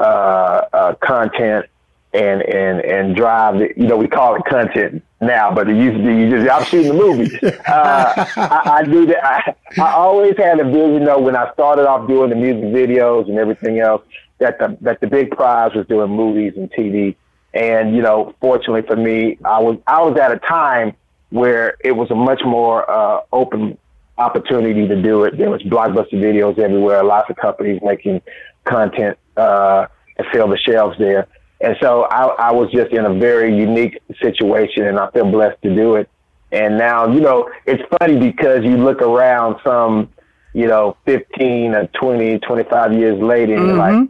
uh, 0.00 0.66
uh, 0.72 0.94
content 0.94 1.66
and, 2.12 2.42
and, 2.42 2.80
and 2.80 3.14
drive, 3.14 3.58
the, 3.58 3.72
you 3.76 3.86
know, 3.86 3.96
we 3.96 4.08
call 4.08 4.34
it 4.34 4.44
content 4.44 5.04
now, 5.20 5.52
but 5.52 5.68
it 5.68 5.76
used 5.76 5.98
to 5.98 6.02
be, 6.02 6.14
you 6.14 6.30
just, 6.30 6.50
I'm 6.50 6.64
shooting 6.64 6.90
a 6.90 6.94
movie. 6.94 7.38
Uh, 7.70 8.26
I, 8.36 8.62
I 8.78 8.82
do 8.82 9.06
that. 9.06 9.24
I, 9.24 9.80
I 9.80 9.92
always 9.92 10.36
had 10.36 10.58
a 10.58 10.64
vision 10.64 11.04
though, 11.04 11.20
when 11.20 11.36
I 11.36 11.52
started 11.52 11.86
off 11.86 12.08
doing 12.08 12.30
the 12.30 12.36
music 12.36 12.64
videos 12.64 13.28
and 13.28 13.38
everything 13.38 13.78
else, 13.78 14.02
that 14.38 14.58
the, 14.58 14.76
that 14.80 15.00
the 15.00 15.06
big 15.06 15.30
prize 15.30 15.72
was 15.74 15.86
doing 15.86 16.10
movies 16.10 16.54
and 16.56 16.70
TV. 16.72 17.14
And, 17.54 17.94
you 17.94 18.02
know, 18.02 18.34
fortunately 18.40 18.82
for 18.82 18.96
me, 18.96 19.38
I 19.44 19.60
was, 19.60 19.78
I 19.86 20.02
was 20.02 20.18
at 20.18 20.32
a 20.32 20.38
time 20.38 20.96
where 21.28 21.76
it 21.84 21.92
was 21.92 22.10
a 22.10 22.14
much 22.14 22.42
more, 22.44 22.90
uh, 22.90 23.20
open 23.32 23.78
opportunity 24.18 24.86
to 24.88 25.00
do 25.00 25.24
it. 25.24 25.36
There 25.38 25.50
was 25.50 25.62
blockbuster 25.62 26.14
videos 26.14 26.58
everywhere, 26.58 27.02
lots 27.02 27.30
of 27.30 27.36
companies 27.36 27.80
making 27.82 28.22
content, 28.64 29.18
uh, 29.36 29.86
and 30.16 30.26
fill 30.32 30.48
the 30.48 30.58
shelves 30.58 30.96
there. 30.98 31.26
And 31.60 31.76
so 31.80 32.04
I, 32.04 32.26
I 32.48 32.52
was 32.52 32.70
just 32.72 32.90
in 32.92 33.04
a 33.04 33.12
very 33.14 33.54
unique 33.56 34.00
situation 34.22 34.86
and 34.86 34.98
I 34.98 35.10
feel 35.10 35.30
blessed 35.30 35.60
to 35.62 35.74
do 35.74 35.96
it. 35.96 36.08
And 36.52 36.78
now, 36.78 37.12
you 37.12 37.20
know, 37.20 37.50
it's 37.66 37.82
funny 37.98 38.18
because 38.18 38.64
you 38.64 38.76
look 38.76 39.02
around 39.02 39.56
some, 39.62 40.10
you 40.52 40.66
know, 40.66 40.96
15 41.06 41.74
or 41.74 41.86
20, 41.88 42.38
25 42.38 42.92
years 42.94 43.22
later 43.22 43.54
and 43.54 43.62
Mm-hmm. 43.62 43.66
you're 43.66 43.76
like, 43.76 44.08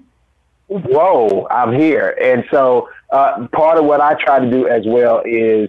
whoa, 0.68 1.46
I'm 1.50 1.72
here. 1.72 2.16
And 2.22 2.44
so 2.50 2.88
uh, 3.10 3.48
part 3.52 3.78
of 3.78 3.84
what 3.84 4.00
I 4.00 4.14
try 4.14 4.38
to 4.38 4.50
do 4.50 4.68
as 4.68 4.84
well 4.86 5.22
is 5.24 5.68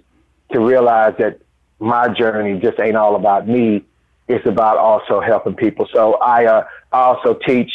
to 0.51 0.59
realize 0.59 1.15
that 1.17 1.39
my 1.79 2.07
journey 2.09 2.59
just 2.59 2.79
ain't 2.79 2.95
all 2.95 3.15
about 3.15 3.47
me. 3.47 3.83
It's 4.27 4.45
about 4.45 4.77
also 4.77 5.19
helping 5.19 5.55
people. 5.55 5.87
So 5.91 6.13
I, 6.15 6.45
uh, 6.45 6.63
I 6.91 6.99
also 6.99 7.33
teach 7.33 7.71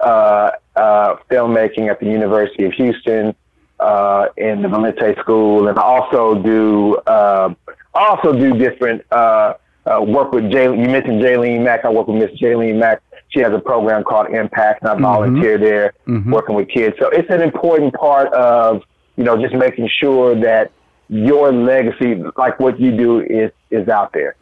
uh, 0.00 0.50
uh, 0.76 1.16
filmmaking 1.30 1.90
at 1.90 2.00
the 2.00 2.06
University 2.06 2.64
of 2.64 2.72
Houston 2.72 3.34
uh, 3.78 4.26
in 4.36 4.62
the 4.62 4.68
Valenti 4.68 5.14
School, 5.20 5.68
and 5.68 5.78
I 5.78 5.82
also 5.82 6.34
do 6.42 6.96
uh, 7.06 7.54
also 7.94 8.32
do 8.32 8.52
different 8.58 9.02
uh, 9.10 9.54
uh, 9.86 10.02
work 10.06 10.32
with 10.32 10.50
Jay. 10.50 10.64
You 10.64 10.88
mentioned 10.88 11.22
Jaylene 11.22 11.62
Mack. 11.62 11.84
I 11.84 11.90
work 11.90 12.06
with 12.08 12.16
Miss 12.22 12.30
Jaylene 12.40 12.78
Mack. 12.78 13.02
She 13.28 13.40
has 13.40 13.52
a 13.52 13.58
program 13.58 14.04
called 14.04 14.28
Impact, 14.34 14.82
and 14.82 14.90
I 14.90 14.94
volunteer 14.98 15.56
there 15.56 15.92
Mhm. 16.06 16.30
working 16.30 16.56
with 16.56 16.68
kids. 16.68 16.96
So 16.98 17.08
it's 17.10 17.30
an 17.30 17.40
important 17.40 17.94
part 17.94 18.32
of 18.32 18.82
you 19.16 19.24
know 19.24 19.36
just 19.36 19.54
making 19.54 19.88
sure 19.88 20.34
that 20.34 20.70
your 21.08 21.52
legacy, 21.52 22.22
like 22.36 22.60
what 22.60 22.78
you 22.78 22.90
do, 22.92 23.20
is 23.20 23.50
is 23.70 23.88
out 23.88 24.12
there. 24.12 24.34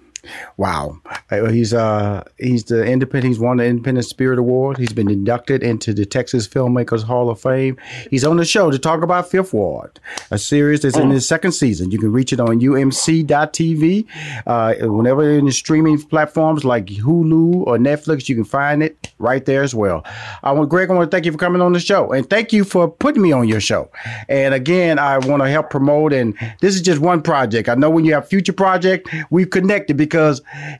Wow, 0.57 0.99
Uh, 1.31 1.47
he's 1.51 1.73
uh 1.75 2.25
he's 2.38 2.64
the 2.64 2.85
independent. 2.85 3.33
He's 3.33 3.38
won 3.41 3.59
the 3.59 3.64
Independent 3.67 4.07
Spirit 4.07 4.38
Award. 4.38 4.79
He's 4.79 4.93
been 4.93 5.11
inducted 5.11 5.62
into 5.62 5.93
the 5.93 6.05
Texas 6.07 6.47
Filmmakers 6.49 7.03
Hall 7.03 7.31
of 7.31 7.41
Fame. 7.41 7.77
He's 8.11 8.25
on 8.25 8.37
the 8.37 8.45
show 8.45 8.71
to 8.71 8.79
talk 8.79 9.03
about 9.03 9.31
Fifth 9.31 9.53
Ward, 9.53 10.01
a 10.31 10.38
series 10.38 10.81
that's 10.81 10.97
in 10.97 11.12
its 11.12 11.27
second 11.29 11.53
season. 11.53 11.91
You 11.91 11.99
can 11.99 12.12
reach 12.12 12.33
it 12.33 12.41
on 12.41 12.61
UMC.tv. 12.61 14.07
Uh, 14.47 14.75
whenever 14.88 15.29
in 15.31 15.47
the 15.47 15.53
streaming 15.53 16.01
platforms 16.01 16.64
like 16.64 16.87
Hulu 16.87 17.67
or 17.67 17.77
Netflix, 17.79 18.29
you 18.29 18.35
can 18.35 18.45
find 18.45 18.83
it 18.83 19.12
right 19.19 19.45
there 19.45 19.62
as 19.62 19.75
well. 19.75 20.05
I 20.43 20.53
want 20.53 20.69
Greg. 20.71 20.91
I 20.91 20.95
want 20.95 21.11
to 21.11 21.14
thank 21.14 21.27
you 21.27 21.33
for 21.33 21.38
coming 21.38 21.62
on 21.62 21.73
the 21.73 21.81
show, 21.81 22.12
and 22.12 22.29
thank 22.29 22.53
you 22.53 22.64
for 22.64 22.88
putting 22.88 23.23
me 23.23 23.33
on 23.33 23.49
your 23.49 23.61
show. 23.61 23.91
And 24.29 24.55
again, 24.55 24.99
I 24.99 25.19
want 25.19 25.43
to 25.43 25.49
help 25.49 25.71
promote. 25.71 26.12
And 26.12 26.35
this 26.61 26.75
is 26.75 26.83
just 26.83 27.01
one 27.01 27.23
project. 27.23 27.69
I 27.69 27.75
know 27.75 27.91
when 27.91 28.05
you 28.05 28.14
have 28.14 28.29
future 28.29 28.53
project, 28.53 29.09
we've 29.31 29.51
connected 29.51 29.97
because 29.97 30.17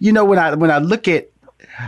you 0.01 0.13
know 0.13 0.25
when 0.25 0.39
I 0.39 0.55
when 0.55 0.71
I 0.71 0.79
look 0.79 1.09
at 1.09 1.31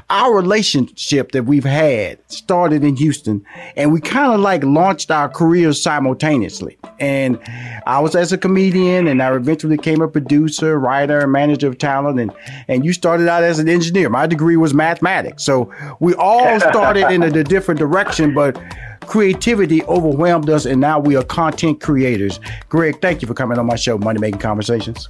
our 0.08 0.34
relationship 0.34 1.32
that 1.32 1.44
we've 1.44 1.64
had 1.64 2.18
started 2.30 2.84
in 2.84 2.96
Houston 2.96 3.44
and 3.76 3.92
we 3.92 4.00
kind 4.00 4.32
of 4.32 4.40
like 4.40 4.62
launched 4.62 5.10
our 5.10 5.28
careers 5.28 5.82
simultaneously. 5.82 6.78
And 6.98 7.38
I 7.86 7.98
was 8.00 8.14
as 8.14 8.32
a 8.32 8.38
comedian 8.38 9.08
and 9.08 9.22
I 9.22 9.34
eventually 9.34 9.76
became 9.76 10.00
a 10.00 10.08
producer, 10.08 10.78
writer, 10.78 11.26
manager 11.26 11.68
of 11.68 11.78
talent. 11.78 12.20
And, 12.20 12.32
and 12.68 12.84
you 12.84 12.92
started 12.92 13.28
out 13.28 13.42
as 13.42 13.58
an 13.58 13.68
engineer. 13.68 14.08
My 14.08 14.26
degree 14.26 14.56
was 14.56 14.74
mathematics. 14.74 15.44
So 15.44 15.72
we 15.98 16.14
all 16.14 16.60
started 16.70 17.10
in 17.10 17.22
a, 17.22 17.40
a 17.40 17.44
different 17.44 17.80
direction, 17.80 18.34
but 18.34 18.60
creativity 19.06 19.82
overwhelmed 19.84 20.50
us. 20.50 20.66
And 20.66 20.80
now 20.80 20.98
we 20.98 21.16
are 21.16 21.24
content 21.24 21.80
creators. 21.80 22.38
Greg, 22.68 23.00
thank 23.00 23.22
you 23.22 23.28
for 23.28 23.34
coming 23.34 23.58
on 23.58 23.66
my 23.66 23.76
show, 23.76 23.98
Money 23.98 24.20
Making 24.20 24.40
Conversations. 24.40 25.08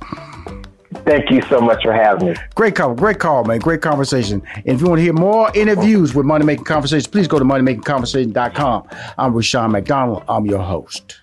Thank 1.05 1.31
you 1.31 1.41
so 1.43 1.61
much 1.61 1.83
for 1.83 1.93
having 1.93 2.31
me. 2.31 2.37
Great 2.55 2.75
call, 2.75 2.95
great 2.95 3.19
call, 3.19 3.45
man. 3.45 3.61
Great 3.61 3.81
conversation. 3.81 4.43
And 4.57 4.77
if 4.77 4.81
you 4.81 4.89
want 4.89 4.99
to 4.99 5.03
hear 5.03 5.13
more 5.13 5.51
interviews 5.55 6.15
with 6.15 6.27
Money 6.27 6.45
Making 6.45 6.65
Conversations, 6.65 7.07
please 7.07 7.29
go 7.29 7.39
to 7.39 7.45
moneymakingconversation.com. 7.45 8.89
I'm 9.17 9.33
Rushion 9.33 9.71
McDonald. 9.71 10.25
I'm 10.29 10.47
your 10.47 10.63
host. 10.63 11.21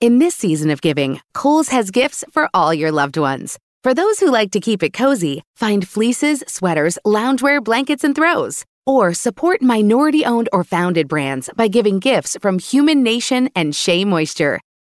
In 0.00 0.18
this 0.18 0.34
season 0.34 0.70
of 0.70 0.80
giving, 0.80 1.20
Kohl's 1.34 1.68
has 1.68 1.90
gifts 1.90 2.24
for 2.30 2.48
all 2.54 2.72
your 2.72 2.92
loved 2.92 3.16
ones. 3.16 3.58
For 3.82 3.94
those 3.94 4.20
who 4.20 4.30
like 4.30 4.50
to 4.52 4.60
keep 4.60 4.82
it 4.82 4.92
cozy, 4.92 5.42
find 5.56 5.86
fleeces, 5.86 6.44
sweaters, 6.46 6.98
loungewear, 7.04 7.62
blankets, 7.62 8.04
and 8.04 8.14
throws. 8.14 8.64
Or 8.86 9.14
support 9.14 9.62
minority 9.62 10.24
owned 10.24 10.48
or 10.52 10.64
founded 10.64 11.08
brands 11.08 11.50
by 11.56 11.68
giving 11.68 11.98
gifts 11.98 12.36
from 12.40 12.58
Human 12.58 13.02
Nation 13.02 13.50
and 13.54 13.74
Shea 13.74 14.04
Moisture. 14.04 14.60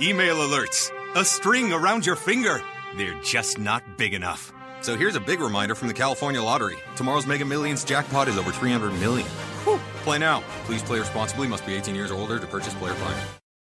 email 0.00 0.36
alerts, 0.36 0.90
a 1.14 1.24
string 1.24 1.72
around 1.72 2.06
your 2.06 2.16
finger. 2.16 2.62
They're 2.96 3.20
just 3.22 3.58
not 3.58 3.82
big 3.96 4.14
enough. 4.14 4.52
So 4.80 4.96
here's 4.96 5.16
a 5.16 5.20
big 5.20 5.40
reminder 5.40 5.74
from 5.74 5.88
the 5.88 5.94
California 5.94 6.42
Lottery. 6.42 6.76
Tomorrow's 6.96 7.26
Mega 7.26 7.44
Millions 7.44 7.84
jackpot 7.84 8.28
is 8.28 8.38
over 8.38 8.50
300 8.50 8.92
million. 9.00 9.28
Whew. 9.64 9.78
Play 10.04 10.18
now. 10.18 10.42
Please 10.64 10.82
play 10.82 10.98
responsibly. 10.98 11.48
Must 11.48 11.66
be 11.66 11.74
18 11.74 11.94
years 11.94 12.10
or 12.10 12.14
older 12.14 12.38
to 12.38 12.46
purchase 12.46 12.74
player 12.74 12.94
plan. 12.94 13.26